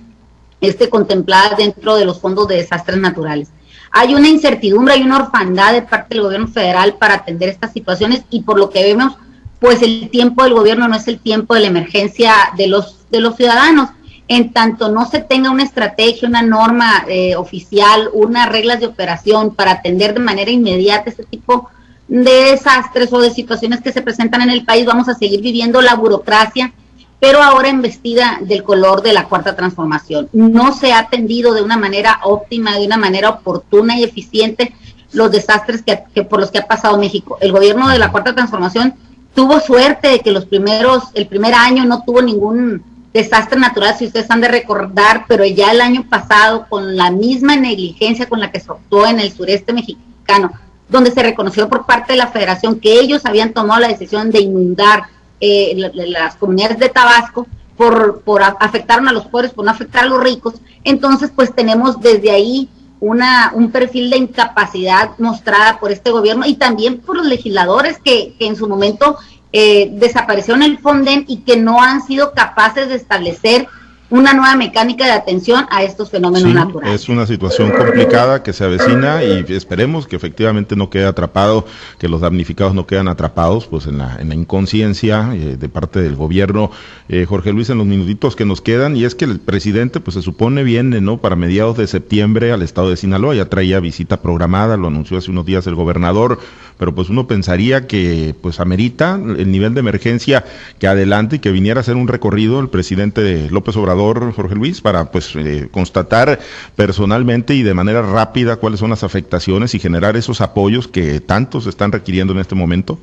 este, 0.61 0.88
contempladas 0.88 1.57
dentro 1.57 1.97
de 1.97 2.05
los 2.05 2.21
fondos 2.21 2.49
de 2.49 2.57
desastres 2.57 2.99
naturales. 2.99 3.49
Hay 3.91 4.15
una 4.15 4.29
incertidumbre, 4.29 4.95
hay 4.95 5.03
una 5.03 5.19
orfandad 5.19 5.73
de 5.73 5.83
parte 5.83 6.15
del 6.15 6.23
gobierno 6.23 6.49
federal 6.49 6.95
para 6.95 7.15
atender 7.15 7.49
estas 7.49 7.73
situaciones 7.73 8.23
y 8.31 8.43
por 8.43 8.59
lo 8.59 8.71
que 8.71 8.83
vemos, 8.83 9.17
pues 9.62 9.81
el 9.81 10.11
tiempo 10.11 10.42
del 10.42 10.55
gobierno 10.55 10.88
no 10.88 10.96
es 10.96 11.07
el 11.07 11.20
tiempo 11.20 11.55
de 11.55 11.61
la 11.61 11.68
emergencia 11.68 12.35
de 12.57 12.66
los 12.66 12.96
de 13.11 13.20
los 13.20 13.37
ciudadanos. 13.37 13.90
En 14.27 14.53
tanto 14.53 14.88
no 14.88 15.07
se 15.07 15.20
tenga 15.20 15.51
una 15.51 15.62
estrategia, 15.62 16.29
una 16.29 16.42
norma 16.42 17.05
eh, 17.09 17.37
oficial, 17.37 18.11
unas 18.12 18.48
reglas 18.48 18.81
de 18.81 18.87
operación 18.87 19.55
para 19.55 19.72
atender 19.72 20.14
de 20.14 20.20
manera 20.20 20.51
inmediata 20.51 21.11
este 21.11 21.25
tipo 21.25 21.70
de 22.09 22.51
desastres 22.51 23.12
o 23.12 23.20
de 23.20 23.31
situaciones 23.31 23.81
que 23.83 23.92
se 23.92 24.03
presentan 24.03 24.42
en 24.42 24.51
el 24.51 24.64
país, 24.64 24.85
vamos 24.85 25.09
a 25.09 25.14
seguir 25.14 25.40
viviendo 25.40 25.81
la 25.81 25.94
burocracia, 25.94 26.72
pero 27.20 27.40
ahora 27.40 27.68
investida 27.68 28.40
del 28.42 28.64
color 28.64 29.03
de 29.03 29.12
la 29.12 29.29
cuarta 29.29 29.55
transformación. 29.55 30.29
No 30.33 30.75
se 30.75 30.92
ha 30.92 30.98
atendido 30.98 31.55
de 31.55 31.62
una 31.62 31.77
manera 31.77 32.20
óptima, 32.25 32.77
de 32.79 32.87
una 32.87 32.96
manera 32.96 33.31
oportuna 33.31 33.96
y 33.96 34.03
eficiente 34.03 34.75
los 35.12 35.31
desastres 35.31 35.83
que, 35.83 36.03
que 36.14 36.25
por 36.25 36.40
los 36.40 36.51
que 36.51 36.59
ha 36.59 36.66
pasado 36.66 36.98
México. 36.98 37.38
El 37.40 37.53
gobierno 37.53 37.88
de 37.88 37.98
la 37.98 38.11
cuarta 38.11 38.35
transformación 38.35 38.94
tuvo 39.35 39.61
suerte 39.61 40.09
de 40.09 40.21
que 40.21 40.31
los 40.31 40.47
primeros, 40.47 41.05
el 41.14 41.27
primer 41.27 41.55
año 41.55 41.85
no 41.85 42.03
tuvo 42.05 42.23
ningún 42.23 42.83
desastre 43.12 43.59
natural, 43.59 43.95
si 43.97 44.07
ustedes 44.07 44.31
han 44.31 44.40
de 44.40 44.49
recordar, 44.49 45.27
pero 45.29 45.45
ya 45.45 45.71
el 45.71 45.81
año 45.81 46.07
pasado, 46.09 46.66
con 46.68 46.97
la 46.97 47.11
misma 47.11 47.57
negligencia 47.57 48.29
con 48.29 48.40
la 48.40 48.51
que 48.51 48.61
se 48.61 48.71
actuó 48.71 49.07
en 49.07 49.21
el 49.21 49.33
sureste 49.33 49.73
mexicano, 49.73 50.53
donde 50.88 51.11
se 51.11 51.23
reconoció 51.23 51.68
por 51.68 51.85
parte 51.85 52.14
de 52.14 52.18
la 52.18 52.29
federación 52.29 52.81
que 52.81 53.01
ellos 53.01 53.27
habían 53.27 53.53
tomado 53.53 53.81
la 53.81 53.88
decisión 53.88 54.31
de 54.31 54.40
inundar 54.40 55.05
eh, 55.40 55.75
las 56.07 56.37
comunidades 56.37 56.79
de 56.79 56.88
Tabasco 56.88 57.47
por, 57.77 58.21
por 58.21 58.42
afectar 58.42 59.01
a 59.07 59.12
los 59.12 59.27
pobres, 59.27 59.53
por 59.53 59.64
no 59.64 59.71
afectar 59.71 60.05
a 60.05 60.09
los 60.09 60.23
ricos, 60.23 60.55
entonces 60.85 61.31
pues 61.35 61.55
tenemos 61.55 62.01
desde 62.01 62.31
ahí 62.31 62.68
una, 63.03 63.51
un 63.53 63.73
perfil 63.73 64.11
de 64.11 64.17
incapacidad 64.17 65.11
mostrada 65.19 65.81
por 65.81 65.91
este 65.91 66.12
gobierno 66.12 66.47
y 66.47 66.55
también 66.55 67.01
por 67.01 67.17
los 67.17 67.27
legisladores 67.27 67.99
que, 67.99 68.37
en 68.38 68.55
su 68.55 68.69
momento 68.69 69.19
eh, 69.53 69.91
desaparecieron 69.95 70.62
el 70.62 70.79
Fonden 70.79 71.25
y 71.27 71.38
que 71.38 71.57
no 71.57 71.83
han 71.83 72.01
sido 72.03 72.33
capaces 72.33 72.88
de 72.88 72.95
establecer 72.95 73.67
una 74.12 74.35
nueva 74.35 74.57
mecánica 74.57 75.07
de 75.07 75.12
atención 75.12 75.64
a 75.70 75.83
estos 75.85 76.11
fenómenos 76.11 76.53
naturales. 76.53 77.01
Es 77.01 77.09
una 77.09 77.27
situación 77.27 77.70
complicada 77.70 78.42
que 78.42 78.53
se 78.53 78.62
avecina 78.62 79.25
y 79.25 79.44
esperemos 79.48 80.07
que 80.07 80.16
efectivamente 80.16 80.77
no 80.77 80.90
quede 80.90 81.07
atrapado, 81.07 81.66
que 81.98 82.09
los 82.09 82.20
damnificados 82.20 82.75
no 82.75 82.87
quedan 82.87 83.09
atrapados 83.09 83.66
pues 83.66 83.87
en 83.87 83.96
la, 83.96 84.18
en 84.20 84.29
la 84.29 84.35
inconsciencia 84.35 85.31
eh, 85.33 85.57
de 85.59 85.68
parte 85.70 86.03
del 86.03 86.14
gobierno. 86.14 86.70
Eh, 87.09 87.25
Jorge 87.27 87.53
Luis, 87.53 87.70
en 87.70 87.79
los 87.79 87.87
minutitos 87.87 88.37
que 88.37 88.44
nos 88.44 88.61
quedan, 88.61 88.96
y 88.96 89.05
es 89.05 89.14
que 89.14 89.25
el 89.25 89.40
presidente 89.40 89.98
pues 89.98 90.14
se 90.14 90.22
supone 90.22 90.62
viene 90.62 91.01
no 91.01 91.16
para 91.16 91.35
mediados 91.35 91.79
de 91.79 91.87
septiembre 91.87 92.53
al 92.53 92.61
estado 92.61 92.90
de 92.90 92.98
Sinaloa, 92.98 93.35
ya 93.35 93.46
traía 93.48 93.81
visita 93.81 94.20
programada, 94.20 94.77
lo 94.77 94.88
anunció 94.88 95.16
hace 95.16 95.31
unos 95.31 95.46
días 95.46 95.66
el 95.66 95.75
gobernador, 95.75 96.38
pero 96.79 96.94
pues 96.94 97.09
uno 97.09 97.27
pensaría 97.27 97.87
que 97.87 98.35
pues 98.42 98.61
amerita 98.61 99.14
el 99.14 99.51
nivel 99.51 99.72
de 99.72 99.81
emergencia 99.81 100.44
que 100.79 100.87
adelante 100.87 101.37
y 101.37 101.38
que 101.38 101.51
viniera 101.51 101.81
a 101.81 101.83
hacer 101.83 101.96
un 101.96 102.09
recorrido 102.09 102.61
el 102.61 102.68
presidente 102.68 103.22
de 103.22 103.48
López 103.51 103.77
Obrador 103.77 104.02
Jorge 104.03 104.55
Luis, 104.55 104.81
para 104.81 105.11
pues 105.11 105.33
eh, 105.37 105.69
constatar 105.71 106.38
personalmente 106.77 107.55
y 107.55 107.62
de 107.62 107.75
manera 107.75 108.03
rápida 108.03 108.57
cuáles 108.57 108.81
son 108.81 108.91
las 108.91 109.05
afectaciones 109.05 109.75
y 109.75 109.79
generar 109.79 110.17
esos 110.17 110.41
apoyos 110.41 110.88
que 110.88 111.21
tantos 111.21 111.67
están 111.67 111.93
requiriendo 111.93 112.33
en 112.33 112.41
este 112.41 112.55
momento? 112.55 112.99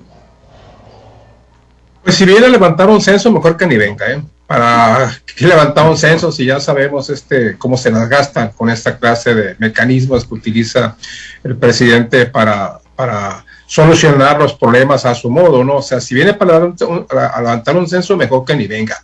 Pues 2.04 2.16
si 2.16 2.26
viene 2.26 2.46
a 2.46 2.50
levantar 2.50 2.90
un 2.90 3.02
censo, 3.02 3.32
mejor 3.32 3.58
que 3.58 3.68
ni 3.68 3.78
venga, 3.78 4.12
¿eh? 4.12 4.22
Para 4.48 5.12
que 5.36 5.48
levantar 5.48 5.88
un 5.88 5.96
censo 5.96 6.32
si 6.32 6.46
ya 6.46 6.60
sabemos 6.60 7.10
este 7.10 7.56
cómo 7.58 7.78
se 7.78 7.92
las 7.92 8.10
gastan 8.10 8.50
con 8.50 8.70
esta 8.70 8.98
clase 8.98 9.36
de 9.36 9.56
mecanismos 9.60 10.26
que 10.26 10.34
utiliza 10.34 10.98
el 11.44 11.56
presidente 11.56 12.26
para, 12.26 12.80
para 12.96 13.46
solucionar 13.68 14.40
los 14.40 14.56
problemas 14.56 15.06
a 15.06 15.14
su 15.14 15.30
modo, 15.30 15.64
¿no? 15.64 15.76
O 15.76 15.82
sea, 15.84 16.02
si 16.02 16.16
viene 16.16 16.34
para 16.34 16.74
levantar 17.40 17.78
un 17.78 17.88
censo, 17.88 18.18
mejor 18.18 18.44
que 18.44 18.56
ni 18.56 18.66
venga. 18.66 18.98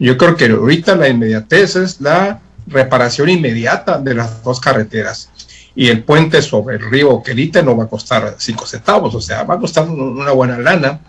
Yo 0.00 0.16
creo 0.16 0.34
que 0.34 0.46
ahorita 0.46 0.96
la 0.96 1.08
inmediatez 1.08 1.76
es 1.76 2.00
la 2.00 2.40
reparación 2.66 3.28
inmediata 3.28 3.98
de 3.98 4.14
las 4.14 4.42
dos 4.42 4.58
carreteras. 4.58 5.30
Y 5.76 5.88
el 5.88 6.02
puente 6.02 6.42
sobre 6.42 6.76
el 6.76 6.90
río 6.90 7.22
Quelite 7.22 7.62
no 7.62 7.76
va 7.76 7.84
a 7.84 7.88
costar 7.88 8.34
cinco 8.38 8.66
centavos, 8.66 9.14
o 9.14 9.20
sea, 9.20 9.44
va 9.44 9.54
a 9.54 9.58
costar 9.58 9.88
una 9.88 10.32
buena 10.32 10.58
lana 10.58 11.00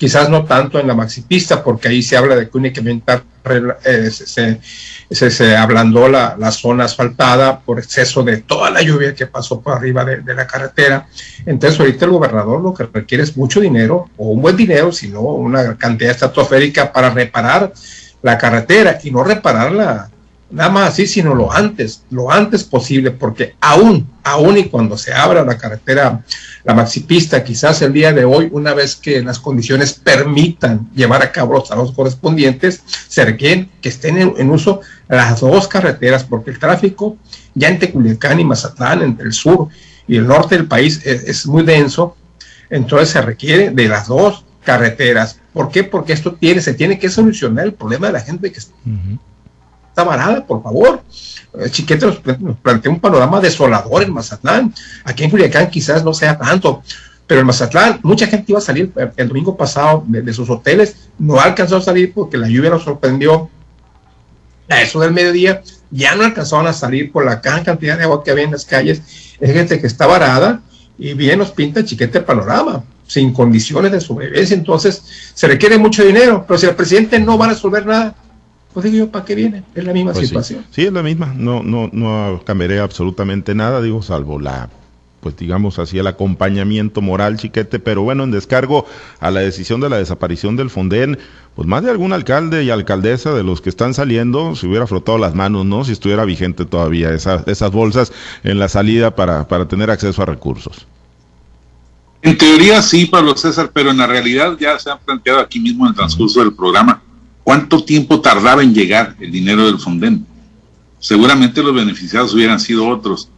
quizás 0.00 0.30
no 0.30 0.46
tanto 0.46 0.80
en 0.80 0.86
la 0.86 0.94
maxipista, 0.94 1.62
porque 1.62 1.88
ahí 1.88 2.02
se 2.02 2.16
habla 2.16 2.34
de 2.34 2.48
que 2.48 2.56
únicamente 2.56 3.20
eh, 3.84 4.10
se, 4.10 4.58
se, 5.10 5.56
ablandó 5.56 6.08
la, 6.08 6.36
la, 6.38 6.50
zona 6.50 6.84
asfaltada 6.84 7.60
por 7.60 7.78
exceso 7.78 8.22
de 8.22 8.38
toda 8.38 8.70
la 8.70 8.80
lluvia 8.80 9.14
que 9.14 9.26
pasó 9.26 9.60
por 9.60 9.74
arriba 9.74 10.02
de, 10.06 10.22
de, 10.22 10.34
la 10.34 10.46
carretera. 10.46 11.06
Entonces 11.44 11.78
ahorita 11.78 12.06
el 12.06 12.12
gobernador 12.12 12.62
lo 12.62 12.72
que 12.72 12.88
requiere 12.90 13.24
es 13.24 13.36
mucho 13.36 13.60
dinero, 13.60 14.08
o 14.16 14.30
un 14.30 14.40
buen 14.40 14.56
dinero, 14.56 14.90
sino 14.90 15.20
una 15.20 15.76
cantidad 15.76 16.12
estratosférica 16.12 16.90
para 16.90 17.10
reparar 17.10 17.70
la 18.22 18.38
carretera 18.38 18.98
y 19.02 19.10
no 19.10 19.24
repararla 19.24 20.10
nada 20.50 20.70
más 20.70 20.88
así, 20.90 21.06
sino 21.06 21.34
lo 21.34 21.52
antes, 21.52 22.02
lo 22.10 22.30
antes 22.30 22.64
posible, 22.64 23.10
porque 23.10 23.54
aún, 23.60 24.08
aún 24.24 24.58
y 24.58 24.64
cuando 24.64 24.98
se 24.98 25.12
abra 25.12 25.44
la 25.44 25.56
carretera, 25.56 26.22
la 26.64 26.74
maxipista, 26.74 27.44
quizás 27.44 27.80
el 27.82 27.92
día 27.92 28.12
de 28.12 28.24
hoy, 28.24 28.48
una 28.52 28.74
vez 28.74 28.96
que 28.96 29.22
las 29.22 29.38
condiciones 29.38 29.94
permitan 29.94 30.90
llevar 30.94 31.22
a 31.22 31.32
cabo 31.32 31.54
los 31.54 31.68
trabajos 31.68 31.94
correspondientes, 31.94 32.82
se 33.08 33.24
requieren 33.24 33.70
que 33.80 33.88
estén 33.88 34.18
en, 34.18 34.50
uso 34.50 34.80
las 35.08 35.40
dos 35.40 35.68
carreteras, 35.68 36.24
porque 36.24 36.50
el 36.50 36.58
tráfico 36.58 37.16
ya 37.54 37.68
entre 37.68 37.90
Culiacán 37.90 38.40
y 38.40 38.44
Mazatlán, 38.44 39.02
entre 39.02 39.26
el 39.26 39.32
sur 39.32 39.68
y 40.06 40.16
el 40.16 40.26
norte 40.26 40.56
del 40.56 40.66
país, 40.66 41.00
es, 41.04 41.46
muy 41.46 41.62
denso, 41.62 42.16
entonces 42.68 43.10
se 43.10 43.22
requiere 43.22 43.70
de 43.70 43.88
las 43.88 44.08
dos 44.08 44.44
carreteras. 44.64 45.39
¿Por 45.52 45.70
qué? 45.70 45.84
Porque 45.84 46.12
esto 46.12 46.34
tiene, 46.34 46.60
se 46.60 46.74
tiene 46.74 46.98
que 46.98 47.10
solucionar 47.10 47.66
el 47.66 47.74
problema 47.74 48.06
de 48.06 48.12
la 48.12 48.20
gente 48.20 48.52
que 48.52 48.58
está 48.58 48.74
está 49.90 50.04
varada, 50.04 50.46
por 50.46 50.62
favor. 50.62 51.02
Chiquete 51.70 52.06
nos, 52.06 52.18
plantea 52.62 52.92
un 52.92 53.00
panorama 53.00 53.40
desolador 53.40 54.02
en 54.02 54.12
Mazatlán. 54.12 54.74
Aquí 55.04 55.24
en 55.24 55.30
Culiacán 55.30 55.68
quizás 55.68 56.04
no 56.04 56.14
sea 56.14 56.38
tanto, 56.38 56.82
pero 57.26 57.40
en 57.40 57.46
Mazatlán 57.46 58.00
mucha 58.02 58.26
gente 58.26 58.46
iba 58.52 58.58
a 58.58 58.62
salir 58.62 58.92
el 59.16 59.28
domingo 59.28 59.56
pasado 59.56 60.04
de, 60.06 60.32
sus 60.32 60.48
hoteles, 60.48 60.96
no 61.18 61.40
alcanzó 61.40 61.76
a 61.78 61.82
salir 61.82 62.12
porque 62.14 62.38
la 62.38 62.48
lluvia 62.48 62.70
nos 62.70 62.84
sorprendió 62.84 63.50
a 64.68 64.80
eso 64.80 65.00
del 65.00 65.12
mediodía, 65.12 65.62
ya 65.90 66.14
no 66.14 66.24
alcanzaron 66.24 66.68
a 66.68 66.72
salir 66.72 67.10
por 67.10 67.24
la 67.24 67.36
gran 67.36 67.64
cantidad 67.64 67.98
de 67.98 68.04
agua 68.04 68.22
que 68.22 68.30
había 68.30 68.44
en 68.44 68.52
las 68.52 68.64
calles. 68.64 69.02
Es 69.40 69.52
gente 69.52 69.80
que 69.80 69.88
está 69.88 70.06
varada 70.06 70.60
y 70.96 71.14
bien 71.14 71.40
nos 71.40 71.50
pinta 71.50 71.84
chiquete 71.84 72.18
el 72.18 72.24
panorama, 72.24 72.84
sin 73.10 73.32
condiciones 73.32 73.90
de 73.90 74.00
sobrevivencia. 74.00 74.56
Entonces, 74.56 75.02
se 75.34 75.48
requiere 75.48 75.76
mucho 75.78 76.04
dinero, 76.04 76.44
pero 76.46 76.58
si 76.58 76.66
el 76.66 76.76
presidente 76.76 77.18
no 77.18 77.36
va 77.36 77.46
a 77.46 77.48
resolver 77.48 77.84
nada, 77.84 78.14
pues 78.72 78.84
digo 78.84 78.98
yo, 78.98 79.10
¿para 79.10 79.24
qué 79.24 79.34
viene? 79.34 79.64
Es 79.74 79.82
la 79.82 79.92
misma 79.92 80.12
pues 80.12 80.28
situación. 80.28 80.64
Sí. 80.70 80.84
es 80.84 80.92
la 80.92 81.02
misma, 81.02 81.34
no, 81.36 81.64
no, 81.64 81.90
no 81.92 82.40
cambiaré 82.46 82.78
absolutamente 82.78 83.52
nada, 83.52 83.82
digo, 83.82 84.00
salvo 84.00 84.38
la 84.38 84.70
pues 85.20 85.36
digamos 85.36 85.78
así 85.78 85.98
el 85.98 86.06
acompañamiento 86.06 87.02
moral 87.02 87.36
chiquete, 87.36 87.78
pero 87.78 88.00
bueno, 88.02 88.24
en 88.24 88.30
descargo 88.30 88.86
a 89.18 89.30
la 89.30 89.40
decisión 89.40 89.82
de 89.82 89.90
la 89.90 89.98
desaparición 89.98 90.56
del 90.56 90.70
Fonden, 90.70 91.18
pues 91.54 91.68
más 91.68 91.82
de 91.82 91.90
algún 91.90 92.14
alcalde 92.14 92.64
y 92.64 92.70
alcaldesa 92.70 93.34
de 93.34 93.42
los 93.42 93.60
que 93.60 93.68
están 93.68 93.92
saliendo 93.92 94.56
se 94.56 94.66
hubiera 94.66 94.86
frotado 94.86 95.18
las 95.18 95.34
manos, 95.34 95.66
¿no? 95.66 95.84
Si 95.84 95.92
estuviera 95.92 96.24
vigente 96.24 96.64
todavía 96.64 97.12
esa, 97.12 97.44
esas 97.48 97.70
bolsas 97.70 98.14
en 98.44 98.58
la 98.58 98.70
salida 98.70 99.14
para, 99.14 99.46
para 99.46 99.68
tener 99.68 99.90
acceso 99.90 100.22
a 100.22 100.26
recursos. 100.26 100.86
En 102.22 102.36
teoría 102.36 102.82
sí, 102.82 103.06
Pablo 103.06 103.36
César, 103.36 103.70
pero 103.72 103.90
en 103.90 103.96
la 103.96 104.06
realidad 104.06 104.56
ya 104.60 104.78
se 104.78 104.90
han 104.90 104.98
planteado 104.98 105.40
aquí 105.40 105.58
mismo 105.58 105.86
en 105.86 105.90
el 105.90 105.96
transcurso 105.96 106.40
del 106.40 106.52
programa 106.52 107.02
¿Cuánto 107.50 107.82
tiempo 107.82 108.20
tardaba 108.20 108.62
en 108.62 108.74
llegar 108.74 109.16
el 109.18 109.32
dinero 109.32 109.66
del 109.66 109.80
Fonden? 109.80 110.24
Seguramente 111.00 111.62
los 111.62 111.74
beneficiados 111.74 112.32
hubieran 112.32 112.60
sido 112.60 112.86
otros. 112.86 113.28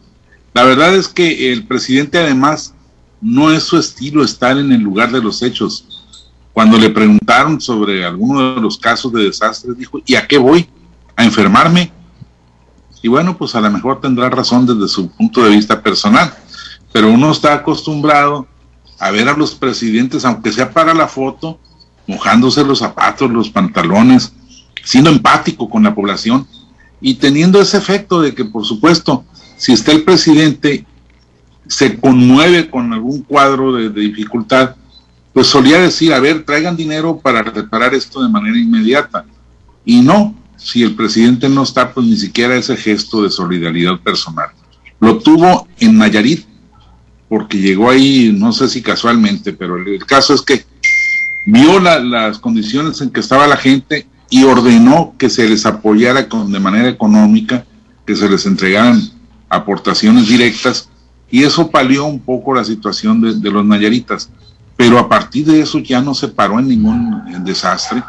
La 0.53 0.63
verdad 0.63 0.93
es 0.93 1.07
que 1.07 1.51
el 1.51 1.65
presidente 1.65 2.19
además 2.19 2.75
no 3.21 3.51
es 3.51 3.63
su 3.63 3.75
estilo 3.75 4.23
estar 4.23 4.57
en 4.57 4.71
el 4.71 4.81
lugar 4.81 5.11
de 5.11 5.19
los 5.19 5.41
hechos. 5.41 5.87
Cuando 6.53 6.77
le 6.77 6.91
preguntaron 6.91 7.59
sobre 7.59 8.05
alguno 8.05 8.53
de 8.53 8.61
los 8.61 8.77
casos 8.77 9.11
de 9.13 9.23
desastres, 9.23 9.75
dijo, 9.77 9.99
¿y 10.05 10.13
a 10.13 10.27
qué 10.27 10.37
voy? 10.37 10.69
¿A 11.15 11.23
enfermarme? 11.23 11.91
Y 13.01 13.07
bueno, 13.07 13.35
pues 13.35 13.55
a 13.55 13.61
lo 13.61 13.71
mejor 13.71 13.99
tendrá 13.99 14.29
razón 14.29 14.67
desde 14.67 14.87
su 14.87 15.09
punto 15.09 15.43
de 15.43 15.55
vista 15.55 15.81
personal, 15.81 16.31
pero 16.91 17.09
uno 17.09 17.31
está 17.31 17.53
acostumbrado 17.53 18.47
a 19.03 19.11
ver 19.11 19.27
a 19.27 19.35
los 19.35 19.53
presidentes, 19.53 20.23
aunque 20.23 20.53
sea 20.53 20.71
para 20.71 20.93
la 20.93 21.09
foto, 21.09 21.59
mojándose 22.07 22.63
los 22.63 22.79
zapatos, 22.79 23.29
los 23.29 23.49
pantalones, 23.49 24.31
siendo 24.81 25.09
empático 25.09 25.69
con 25.69 25.83
la 25.83 25.93
población 25.93 26.47
y 27.01 27.15
teniendo 27.15 27.59
ese 27.59 27.77
efecto 27.77 28.21
de 28.21 28.33
que, 28.33 28.45
por 28.45 28.65
supuesto, 28.65 29.25
si 29.57 29.73
está 29.73 29.91
el 29.91 30.03
presidente, 30.03 30.85
se 31.67 31.99
conmueve 31.99 32.69
con 32.69 32.93
algún 32.93 33.23
cuadro 33.23 33.73
de, 33.73 33.89
dificultad, 33.89 34.77
pues 35.33 35.47
solía 35.47 35.79
decir, 35.79 36.13
a 36.13 36.21
ver, 36.21 36.45
traigan 36.45 36.77
dinero 36.77 37.19
para 37.19 37.43
reparar 37.43 37.93
esto 37.93 38.23
de 38.23 38.29
manera 38.29 38.57
inmediata. 38.57 39.25
Y 39.83 39.99
no, 39.99 40.33
si 40.55 40.81
el 40.81 40.95
presidente 40.95 41.49
no 41.49 41.63
está, 41.63 41.93
pues 41.93 42.07
ni 42.07 42.15
siquiera 42.15 42.55
ese 42.55 42.77
gesto 42.77 43.23
de 43.23 43.29
solidaridad 43.29 43.99
personal. 43.99 44.51
Lo 45.01 45.17
tuvo 45.17 45.67
en 45.79 45.97
Nayarit, 45.97 46.45
porque 47.33 47.57
llegó 47.57 47.89
ahí, 47.89 48.31
no 48.31 48.53
sé 48.53 48.67
si 48.67 48.83
casualmente, 48.83 49.53
pero 49.53 49.75
el 49.75 50.05
caso 50.05 50.35
es 50.35 50.43
que 50.43 50.67
vio 51.47 51.79
las 51.79 52.37
condiciones 52.37 53.01
en 53.01 53.09
que 53.09 53.21
estaba 53.21 53.47
la 53.47 53.57
gente 53.57 54.05
y 54.29 54.43
ordenó 54.43 55.15
que 55.17 55.31
se 55.31 55.49
les 55.49 55.65
apoyara 55.65 56.29
con, 56.29 56.51
de 56.51 56.59
manera 56.59 56.89
económica, 56.89 57.65
que 58.05 58.15
se 58.15 58.29
les 58.29 58.45
entregaran 58.45 59.01
aportaciones 59.49 60.27
directas 60.27 60.89
y 61.31 61.41
eso 61.41 61.71
palió 61.71 62.05
un 62.05 62.19
poco 62.19 62.53
la 62.53 62.63
situación 62.63 63.19
de, 63.41 63.49
los 63.49 63.65
nayaritas. 63.65 64.29
Pero 64.77 64.99
a 64.99 65.09
partir 65.09 65.47
de 65.47 65.59
eso 65.59 65.79
ya 65.79 66.01
no 66.01 66.13
se 66.13 66.27
paró 66.27 66.59
en 66.59 66.67
ningún 66.67 67.43
desastre, 67.43 68.03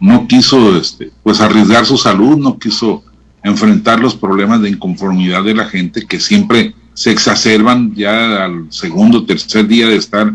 no 0.00 0.26
quiso 0.26 0.76
este, 0.76 1.12
pues 1.22 1.40
arriesgar 1.40 1.86
su 1.86 1.96
salud, 1.96 2.38
no 2.38 2.58
quiso 2.58 3.04
enfrentar 3.44 4.00
los 4.00 4.16
problemas 4.16 4.60
de 4.62 4.70
inconformidad 4.70 5.44
de 5.44 5.54
la 5.54 5.66
gente 5.66 6.04
que 6.04 6.18
siempre 6.18 6.74
se 6.94 7.10
exacerban 7.10 7.94
ya 7.94 8.44
al 8.44 8.72
segundo 8.72 9.26
tercer 9.26 9.66
día 9.66 9.88
de 9.88 9.96
estar 9.96 10.32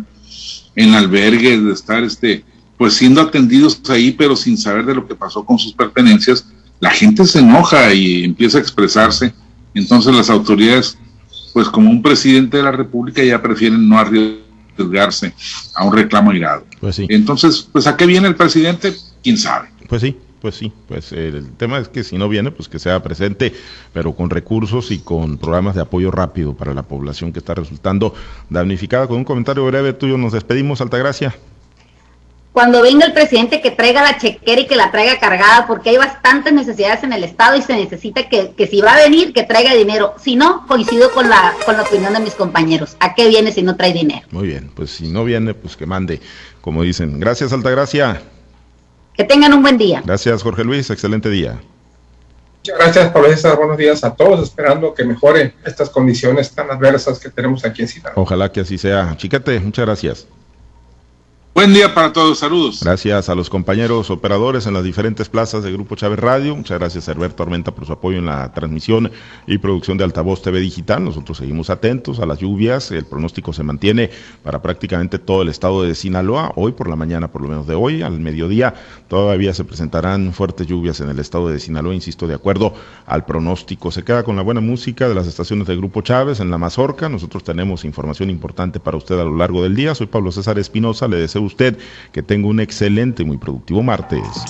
en 0.75 0.93
albergues, 0.93 1.63
de 1.63 1.73
estar 1.73 2.03
este, 2.03 2.43
pues 2.77 2.93
siendo 2.93 3.21
atendidos 3.21 3.81
ahí, 3.89 4.11
pero 4.11 4.35
sin 4.35 4.57
saber 4.57 4.85
de 4.85 4.95
lo 4.95 5.07
que 5.07 5.15
pasó 5.15 5.43
con 5.43 5.57
sus 5.57 5.73
pertenencias, 5.73 6.45
la 6.79 6.91
gente 6.91 7.25
se 7.25 7.39
enoja 7.39 7.93
y 7.93 8.23
empieza 8.23 8.57
a 8.57 8.61
expresarse. 8.61 9.33
Entonces 9.73 10.13
las 10.13 10.29
autoridades, 10.29 10.97
pues 11.53 11.67
como 11.67 11.89
un 11.89 12.01
presidente 12.01 12.57
de 12.57 12.63
la 12.63 12.71
República, 12.71 13.23
ya 13.23 13.41
prefieren 13.41 13.87
no 13.87 13.97
arriesgarse 13.97 15.33
a 15.75 15.85
un 15.85 15.93
reclamo 15.93 16.33
irado. 16.33 16.65
Pues 16.79 16.95
sí. 16.95 17.05
Entonces, 17.09 17.67
pues 17.71 17.87
a 17.87 17.97
qué 17.97 18.05
viene 18.05 18.27
el 18.27 18.35
presidente, 18.35 18.95
quién 19.23 19.37
sabe. 19.37 19.69
Pues 19.87 20.01
sí, 20.01 20.15
pues 20.41 20.55
sí, 20.55 20.71
pues 20.87 21.11
el 21.11 21.51
tema 21.57 21.79
es 21.79 21.89
que 21.89 22.03
si 22.03 22.17
no 22.17 22.29
viene, 22.29 22.51
pues 22.51 22.69
que 22.69 22.79
sea 22.79 23.01
presente, 23.01 23.53
pero 23.93 24.13
con 24.13 24.29
recursos 24.29 24.91
y 24.91 24.99
con 24.99 25.37
programas 25.37 25.75
de 25.75 25.81
apoyo 25.81 26.11
rápido 26.11 26.53
para 26.53 26.73
la 26.73 26.83
población 26.83 27.33
que 27.33 27.39
está 27.39 27.55
resultando 27.55 28.13
damnificada. 28.49 29.07
Con 29.07 29.17
un 29.17 29.25
comentario 29.25 29.65
breve 29.65 29.93
tuyo 29.93 30.17
nos 30.17 30.33
despedimos, 30.33 30.81
Altagracia. 30.81 31.35
Cuando 32.51 32.81
venga 32.81 33.05
el 33.05 33.13
presidente 33.13 33.61
que 33.61 33.71
traiga 33.71 34.01
la 34.01 34.17
chequera 34.17 34.61
y 34.61 34.67
que 34.67 34.75
la 34.75 34.91
traiga 34.91 35.19
cargada, 35.19 35.67
porque 35.67 35.91
hay 35.91 35.97
bastantes 35.97 36.51
necesidades 36.51 37.03
en 37.03 37.13
el 37.13 37.23
Estado 37.23 37.55
y 37.55 37.61
se 37.61 37.75
necesita 37.75 38.27
que, 38.27 38.51
que 38.57 38.65
si 38.65 38.81
va 38.81 38.95
a 38.95 39.03
venir, 39.03 39.33
que 39.33 39.43
traiga 39.43 39.73
dinero. 39.75 40.15
Si 40.19 40.35
no, 40.35 40.65
coincido 40.67 41.11
con 41.11 41.29
la, 41.29 41.53
con 41.65 41.77
la 41.77 41.83
opinión 41.83 42.11
de 42.11 42.19
mis 42.19 42.33
compañeros. 42.33 42.97
¿A 42.99 43.13
qué 43.13 43.27
viene 43.27 43.51
si 43.51 43.61
no 43.61 43.77
trae 43.77 43.93
dinero? 43.93 44.27
Muy 44.31 44.47
bien, 44.47 44.71
pues 44.73 44.89
si 44.89 45.09
no 45.09 45.23
viene, 45.23 45.53
pues 45.53 45.77
que 45.77 45.85
mande, 45.85 46.21
como 46.61 46.81
dicen. 46.81 47.19
Gracias, 47.19 47.53
Altagracia. 47.53 48.21
Que 49.19 49.25
tengan 49.25 49.53
un 49.53 49.61
buen 49.61 49.77
día. 49.77 50.01
Gracias, 50.05 50.41
Jorge 50.41 50.63
Luis. 50.63 50.89
Excelente 50.89 51.29
día. 51.29 51.59
Muchas 52.59 52.77
gracias, 52.77 53.11
Pablo 53.11 53.29
César. 53.29 53.57
Buenos 53.57 53.77
días 53.77 54.01
a 54.05 54.15
todos. 54.15 54.41
Esperando 54.41 54.93
que 54.93 55.03
mejoren 55.03 55.53
estas 55.65 55.89
condiciones 55.89 56.49
tan 56.51 56.71
adversas 56.71 57.19
que 57.19 57.29
tenemos 57.29 57.65
aquí 57.65 57.81
en 57.81 57.89
Sinaloa. 57.89 58.13
Ojalá 58.15 58.49
que 58.49 58.61
así 58.61 58.77
sea. 58.77 59.17
Chiquete, 59.17 59.59
muchas 59.59 59.85
gracias. 59.85 60.25
Buen 61.59 61.73
día 61.73 61.93
para 61.93 62.13
todos, 62.13 62.39
saludos. 62.39 62.79
Gracias 62.81 63.27
a 63.27 63.35
los 63.35 63.49
compañeros 63.49 64.09
operadores 64.09 64.65
en 64.65 64.73
las 64.73 64.83
diferentes 64.85 65.27
plazas 65.27 65.61
de 65.61 65.73
Grupo 65.73 65.97
Chávez 65.97 66.17
Radio. 66.17 66.55
Muchas 66.55 66.79
gracias 66.79 67.09
a 67.09 67.11
Herbert 67.11 67.35
Tormenta 67.35 67.75
por 67.75 67.85
su 67.85 67.91
apoyo 67.91 68.17
en 68.17 68.27
la 68.27 68.53
transmisión 68.53 69.11
y 69.45 69.57
producción 69.57 69.97
de 69.97 70.05
Altavoz 70.05 70.41
TV 70.41 70.61
Digital. 70.61 71.03
Nosotros 71.03 71.37
seguimos 71.37 71.69
atentos 71.69 72.21
a 72.21 72.25
las 72.25 72.39
lluvias. 72.39 72.91
El 72.91 73.03
pronóstico 73.03 73.51
se 73.51 73.63
mantiene 73.63 74.09
para 74.41 74.61
prácticamente 74.61 75.19
todo 75.19 75.41
el 75.41 75.49
estado 75.49 75.83
de 75.83 75.95
Sinaloa. 75.95 76.53
Hoy 76.55 76.71
por 76.71 76.87
la 76.87 76.95
mañana, 76.95 77.29
por 77.29 77.41
lo 77.41 77.49
menos 77.49 77.67
de 77.67 77.75
hoy, 77.75 78.03
al 78.03 78.21
mediodía, 78.21 78.73
todavía 79.09 79.53
se 79.53 79.65
presentarán 79.65 80.31
fuertes 80.31 80.65
lluvias 80.65 81.01
en 81.01 81.09
el 81.09 81.19
estado 81.19 81.49
de 81.49 81.59
Sinaloa, 81.59 81.93
insisto, 81.93 82.25
de 82.25 82.35
acuerdo 82.35 82.73
al 83.05 83.25
pronóstico. 83.25 83.91
Se 83.91 84.05
queda 84.05 84.23
con 84.23 84.37
la 84.37 84.43
buena 84.43 84.61
música 84.61 85.09
de 85.09 85.15
las 85.15 85.27
estaciones 85.27 85.67
de 85.67 85.75
Grupo 85.75 86.03
Chávez 86.03 86.39
en 86.39 86.51
la 86.51 86.57
Mazorca. 86.57 87.09
Nosotros 87.09 87.43
tenemos 87.43 87.83
información 87.83 88.29
importante 88.29 88.79
para 88.79 88.95
usted 88.95 89.19
a 89.19 89.25
lo 89.25 89.35
largo 89.35 89.61
del 89.61 89.75
día. 89.75 89.93
Soy 89.93 90.07
Pablo 90.07 90.31
César 90.31 90.57
Espinosa. 90.57 91.09
Le 91.09 91.17
deseo 91.17 91.48
usted 91.49 91.77
que 92.11 92.23
tenga 92.23 92.47
un 92.47 92.59
excelente 92.59 93.23
y 93.23 93.25
muy 93.25 93.37
productivo 93.37 93.83
martes. 93.83 94.45